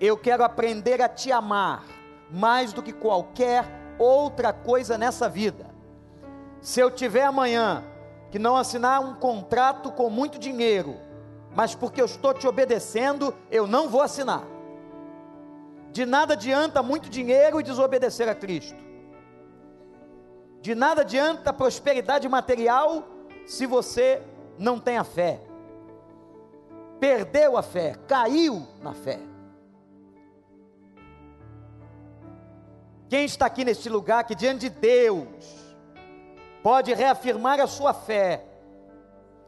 [0.00, 1.84] eu quero aprender a te amar
[2.30, 3.66] mais do que qualquer
[3.98, 5.66] outra coisa nessa vida.
[6.62, 7.84] Se eu tiver amanhã
[8.30, 10.96] que não assinar um contrato com muito dinheiro,
[11.54, 14.44] mas porque eu estou te obedecendo, eu não vou assinar.
[15.92, 18.78] De nada adianta muito dinheiro e desobedecer a Cristo.
[20.60, 23.04] De nada adianta prosperidade material
[23.46, 24.22] se você
[24.58, 25.40] não tem a fé.
[26.98, 29.18] Perdeu a fé, caiu na fé.
[33.08, 35.26] Quem está aqui neste lugar que diante de Deus
[36.62, 38.44] pode reafirmar a sua fé,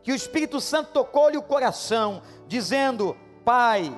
[0.03, 3.15] que o Espírito Santo tocou-lhe o coração, dizendo:
[3.45, 3.95] Pai,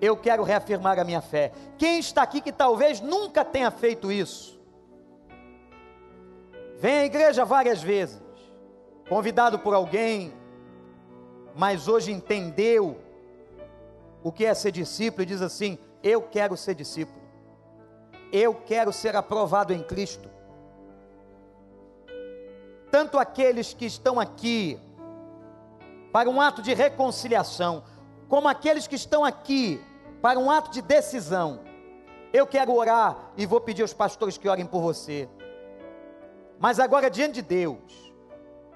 [0.00, 1.50] eu quero reafirmar a minha fé.
[1.78, 4.57] Quem está aqui que talvez nunca tenha feito isso?
[6.78, 8.22] Vem à igreja várias vezes,
[9.08, 10.32] convidado por alguém,
[11.52, 13.00] mas hoje entendeu
[14.22, 17.20] o que é ser discípulo e diz assim: Eu quero ser discípulo,
[18.32, 20.30] eu quero ser aprovado em Cristo.
[22.92, 24.78] Tanto aqueles que estão aqui
[26.12, 27.82] para um ato de reconciliação,
[28.28, 29.84] como aqueles que estão aqui
[30.22, 31.60] para um ato de decisão.
[32.32, 35.28] Eu quero orar e vou pedir aos pastores que orem por você.
[36.58, 38.12] Mas agora, diante de Deus,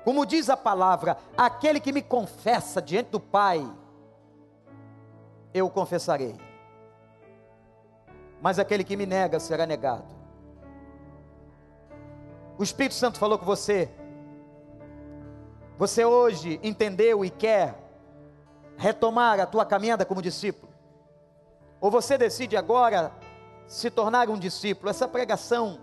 [0.05, 3.69] como diz a palavra, aquele que me confessa diante do Pai,
[5.53, 6.37] eu confessarei.
[8.41, 10.15] Mas aquele que me nega será negado.
[12.59, 13.91] O Espírito Santo falou com você.
[15.79, 17.77] Você hoje entendeu e quer
[18.77, 20.73] retomar a tua caminhada como discípulo?
[21.81, 23.13] Ou você decide agora
[23.67, 24.91] se tornar um discípulo?
[24.91, 25.81] Essa pregação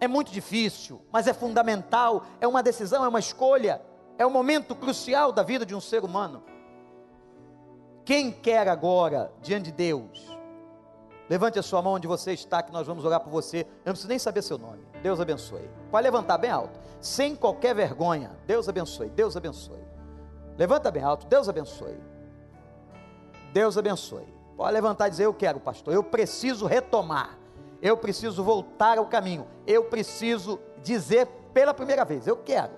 [0.00, 3.82] é muito difícil, mas é fundamental, é uma decisão, é uma escolha,
[4.16, 6.42] é um momento crucial da vida de um ser humano.
[8.04, 10.34] Quem quer agora, diante de Deus,
[11.28, 13.60] levante a sua mão onde você está, que nós vamos orar por você.
[13.60, 14.82] Eu não preciso nem saber seu nome.
[15.02, 15.68] Deus abençoe.
[15.90, 18.34] Pode levantar bem alto, sem qualquer vergonha.
[18.46, 19.84] Deus abençoe, Deus abençoe.
[20.56, 21.98] Levanta bem alto, Deus abençoe.
[23.52, 24.26] Deus abençoe.
[24.56, 27.38] Pode levantar e dizer: Eu quero, pastor, eu preciso retomar
[27.80, 32.72] eu preciso voltar ao caminho, eu preciso dizer pela primeira vez: eu quero,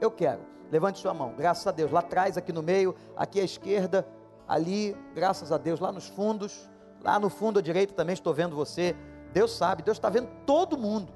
[0.00, 0.40] eu quero.
[0.70, 4.06] Levante sua mão, graças a Deus, lá atrás, aqui no meio, aqui à esquerda,
[4.46, 6.68] ali, graças a Deus, lá nos fundos,
[7.02, 8.94] lá no fundo à direita também estou vendo você.
[9.32, 11.12] Deus sabe, Deus está vendo todo mundo.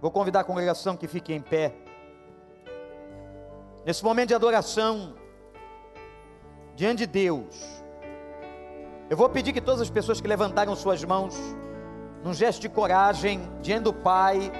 [0.00, 1.74] Vou convidar a congregação que fique em pé.
[3.84, 5.14] Nesse momento de adoração,
[6.76, 7.82] diante de Deus,
[9.10, 11.36] eu vou pedir que todas as pessoas que levantaram suas mãos,
[12.24, 14.50] num gesto de coragem, diante do Pai,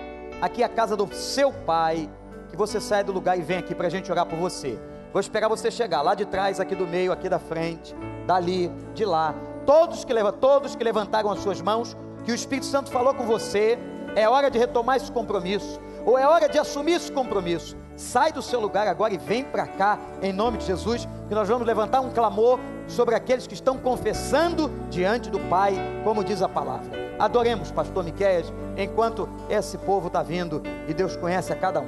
[0.41, 2.09] aqui é a casa do seu Pai,
[2.49, 4.79] que você saia do lugar e venha aqui para a gente orar por você.
[5.13, 7.95] Vou esperar você chegar lá de trás, aqui do meio, aqui da frente,
[8.27, 9.35] dali, de lá.
[9.67, 13.79] Todos que, todos que levantaram as suas mãos, que o Espírito Santo falou com você,
[14.15, 17.77] é hora de retomar esse compromisso, ou é hora de assumir esse compromisso.
[17.97, 21.49] Sai do seu lugar agora e vem para cá, em nome de Jesus, que nós
[21.49, 25.75] vamos levantar um clamor sobre aqueles que estão confessando diante do Pai,
[26.05, 27.08] como diz a palavra.
[27.19, 28.45] Adoremos, pastor Miquel,
[28.77, 31.87] enquanto esse povo está vindo e Deus conhece a cada um.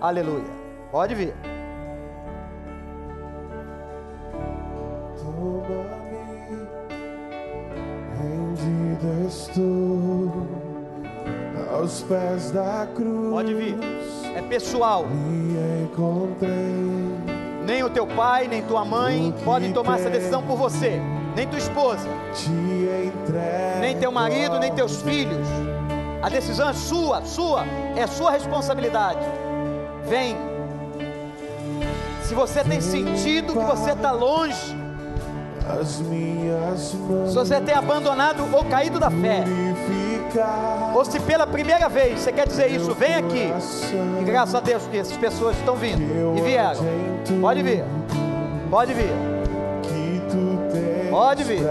[0.00, 0.44] Aleluia.
[0.92, 1.34] Pode vir.
[5.16, 6.68] Toma-me,
[8.18, 10.32] rendido estou
[11.72, 13.30] aos pés da cruz.
[13.30, 13.76] Pode vir.
[14.36, 15.06] É pessoal.
[15.06, 16.52] Me encontrei.
[17.66, 21.00] Nem o teu pai, nem tua mãe podem tomar essa decisão por você
[21.38, 22.08] nem tua esposa,
[23.80, 25.46] nem teu marido, nem teus filhos.
[26.20, 29.20] A decisão é sua, sua, é sua responsabilidade.
[30.04, 30.36] Vem.
[32.24, 34.76] Se você tem sentido que você está longe,
[37.28, 39.44] se você tem abandonado ou caído da fé,
[40.92, 43.52] ou se pela primeira vez você quer dizer isso, vem aqui.
[44.20, 46.02] E graças a Deus que essas pessoas estão vindo
[46.36, 46.84] e vieram.
[47.40, 47.84] Pode vir,
[48.68, 49.37] pode vir.
[51.18, 51.66] Pode vir.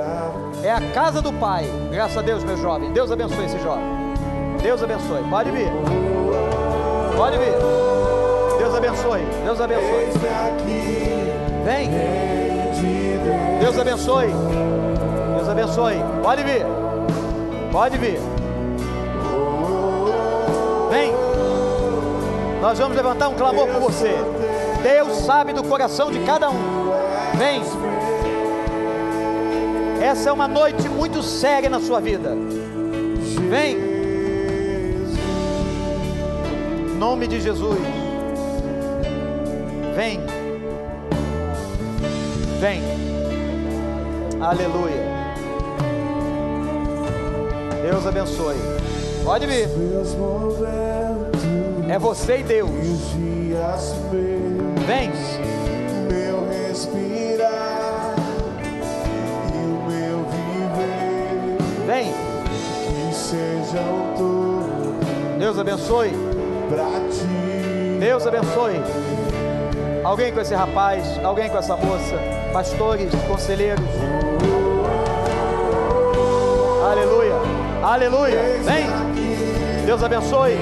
[0.61, 1.63] É a casa do Pai.
[1.89, 2.91] Graças a Deus, meu jovem.
[2.91, 3.81] Deus abençoe esse jovem.
[4.61, 5.23] Deus abençoe.
[5.29, 5.69] Pode vir.
[7.15, 7.53] Pode vir.
[8.57, 9.21] Deus abençoe.
[9.45, 10.09] Deus abençoe.
[11.63, 11.89] Vem.
[13.61, 14.33] Deus abençoe.
[15.37, 15.95] Deus abençoe.
[16.21, 16.65] Pode vir.
[17.71, 18.19] Pode vir.
[20.89, 21.13] Vem.
[22.61, 24.13] Nós vamos levantar um clamor por você.
[24.83, 26.91] Deus sabe do coração de cada um.
[27.37, 27.76] Vem.
[30.01, 32.35] Essa é uma noite muito séria na sua vida.
[33.49, 33.77] Vem.
[36.87, 37.79] Em nome de Jesus.
[39.95, 40.19] Vem.
[42.59, 42.81] Vem.
[44.39, 45.17] Aleluia.
[47.81, 48.55] Deus abençoe.
[49.23, 49.67] Pode vir.
[51.89, 52.69] É você e Deus.
[54.85, 55.11] Vem.
[63.67, 66.11] Sejam todos Deus abençoe.
[67.99, 68.81] Deus abençoe.
[70.03, 72.15] Alguém com esse rapaz, alguém com essa moça,
[72.51, 73.85] pastores, conselheiros.
[76.89, 77.35] Aleluia.
[77.83, 78.41] Aleluia.
[78.63, 79.85] Vem.
[79.85, 80.57] Deus abençoe.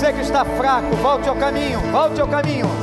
[0.00, 2.79] Você que está fraco, volte ao caminho, volte ao caminho.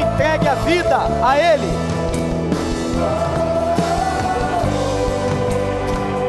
[0.00, 1.68] Entregue a vida a Ele.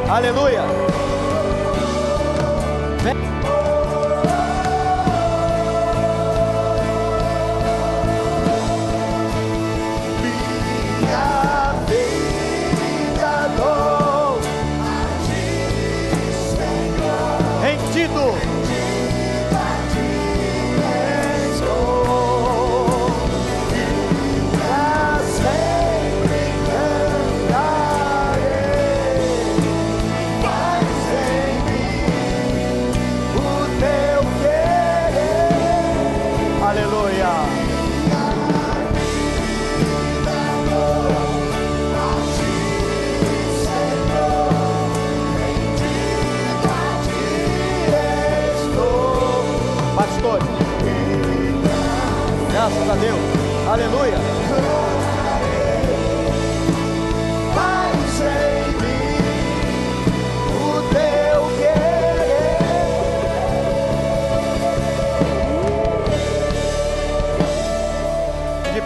[0.09, 0.90] Aleluia.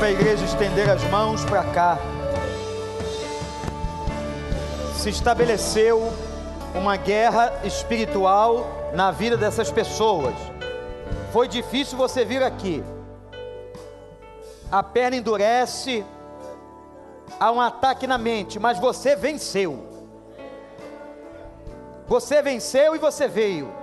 [0.06, 1.98] Para a igreja estender as mãos para cá.
[4.94, 6.14] Se estabeleceu
[6.76, 10.36] uma guerra espiritual na vida dessas pessoas.
[11.34, 12.84] Foi difícil você vir aqui.
[14.72, 16.06] A perna endurece,
[17.40, 19.88] há um ataque na mente, mas você venceu.
[22.07, 23.73] Você venceu e você veio.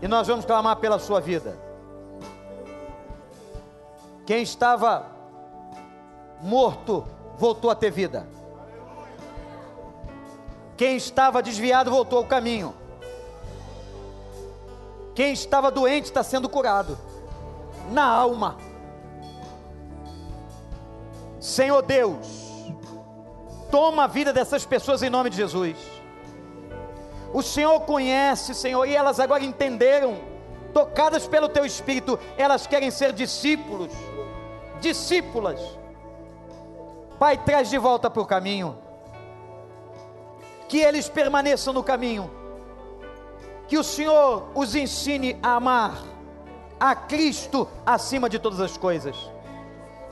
[0.00, 1.63] E nós vamos clamar pela sua vida.
[4.26, 5.06] Quem estava
[6.40, 7.06] morto
[7.36, 8.26] voltou a ter vida.
[10.76, 12.74] Quem estava desviado voltou ao caminho.
[15.14, 16.98] Quem estava doente está sendo curado.
[17.92, 18.56] Na alma.
[21.38, 22.26] Senhor Deus,
[23.70, 25.76] toma a vida dessas pessoas em nome de Jesus.
[27.32, 30.16] O Senhor conhece, Senhor, e elas agora entenderam,
[30.72, 33.92] tocadas pelo Teu Espírito, elas querem ser discípulos,
[34.84, 35.60] discípulas.
[37.18, 38.76] Pai, traz de volta para o caminho,
[40.68, 42.30] que eles permaneçam no caminho,
[43.66, 46.02] que o Senhor os ensine a amar
[46.78, 49.16] a Cristo acima de todas as coisas.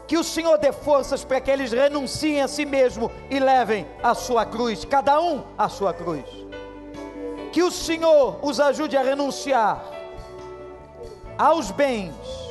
[0.06, 4.14] Que o Senhor dê forças para que eles renunciem a si mesmo e levem a
[4.14, 6.24] sua cruz, cada um a sua cruz.
[7.52, 9.84] Que o Senhor os ajude a renunciar
[11.38, 12.41] aos bens,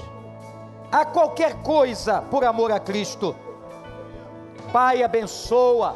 [0.92, 3.36] a qualquer coisa por amor a Cristo.
[4.74, 5.96] Pai, abençoa,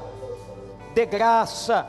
[0.93, 1.87] dê graça,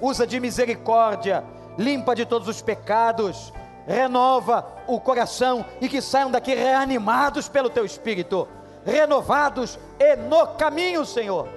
[0.00, 1.44] usa de misericórdia,
[1.76, 3.52] limpa de todos os pecados,
[3.86, 8.46] renova o coração e que saiam daqui reanimados pelo teu espírito,
[8.84, 11.48] renovados e no caminho, Senhor.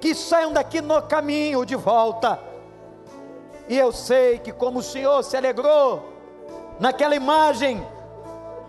[0.00, 2.38] Que saiam daqui no caminho de volta.
[3.68, 6.02] E eu sei que como o Senhor se alegrou
[6.80, 7.86] naquela imagem,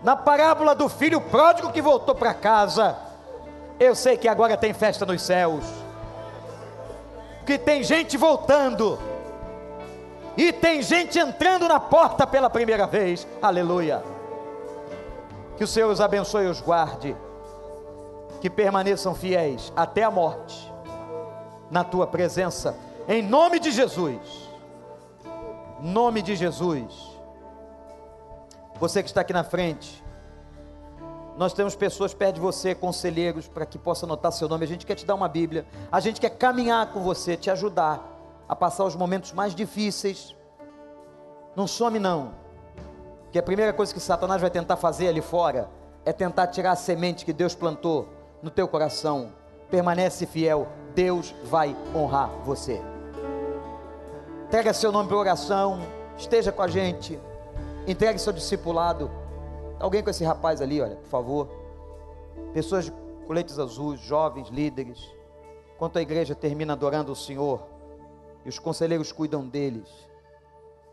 [0.04, 2.94] na parábola do filho pródigo que voltou para casa,
[3.80, 5.64] eu sei que agora tem festa nos céus.
[7.46, 8.98] Que tem gente voltando
[10.36, 13.26] e tem gente entrando na porta pela primeira vez.
[13.40, 14.02] Aleluia.
[15.56, 17.16] Que o Senhor os abençoe e os guarde.
[18.42, 20.70] Que permaneçam fiéis até a morte.
[21.70, 22.76] Na tua presença.
[23.08, 24.18] Em nome de Jesus.
[25.80, 27.13] Nome de Jesus.
[28.80, 30.02] Você que está aqui na frente.
[31.36, 34.64] Nós temos pessoas perto de você, conselheiros, para que possa anotar seu nome.
[34.64, 35.66] A gente quer te dar uma Bíblia.
[35.90, 38.02] A gente quer caminhar com você, te ajudar
[38.48, 40.34] a passar os momentos mais difíceis.
[41.56, 42.32] Não some não.
[43.32, 45.68] Que a primeira coisa que Satanás vai tentar fazer ali fora
[46.04, 48.08] é tentar tirar a semente que Deus plantou
[48.42, 49.32] no teu coração.
[49.70, 52.80] Permanece fiel, Deus vai honrar você.
[54.46, 55.80] Entrega seu nome para oração,
[56.16, 57.18] esteja com a gente.
[57.86, 59.10] Entregue seu discipulado.
[59.78, 61.48] Alguém com esse rapaz ali, olha, por favor.
[62.52, 62.92] Pessoas de
[63.26, 64.98] coletes azuis, jovens, líderes.
[65.74, 67.60] Enquanto a igreja termina adorando o Senhor,
[68.44, 69.88] e os conselheiros cuidam deles.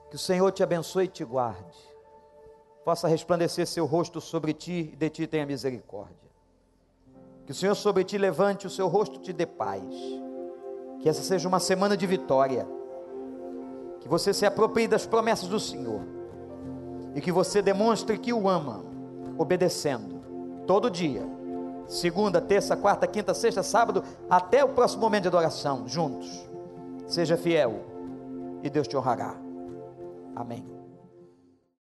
[0.10, 1.78] Que o Senhor te abençoe e te guarde.
[2.84, 6.32] Faça resplandecer seu rosto sobre ti e de ti tenha misericórdia.
[7.46, 9.84] Que o Senhor sobre ti levante o seu rosto e te dê paz.
[11.02, 12.68] Que essa seja uma semana de vitória.
[14.00, 16.02] Que você se aproprie das promessas do Senhor.
[17.16, 18.84] E que você demonstre que o ama,
[19.38, 20.22] obedecendo,
[20.66, 21.24] todo dia.
[21.88, 26.50] Segunda, terça, quarta, quinta, sexta, sábado, até o próximo momento de adoração, juntos.
[27.06, 27.82] Seja fiel
[28.64, 29.36] e Deus te honrará.
[30.36, 30.81] Amém.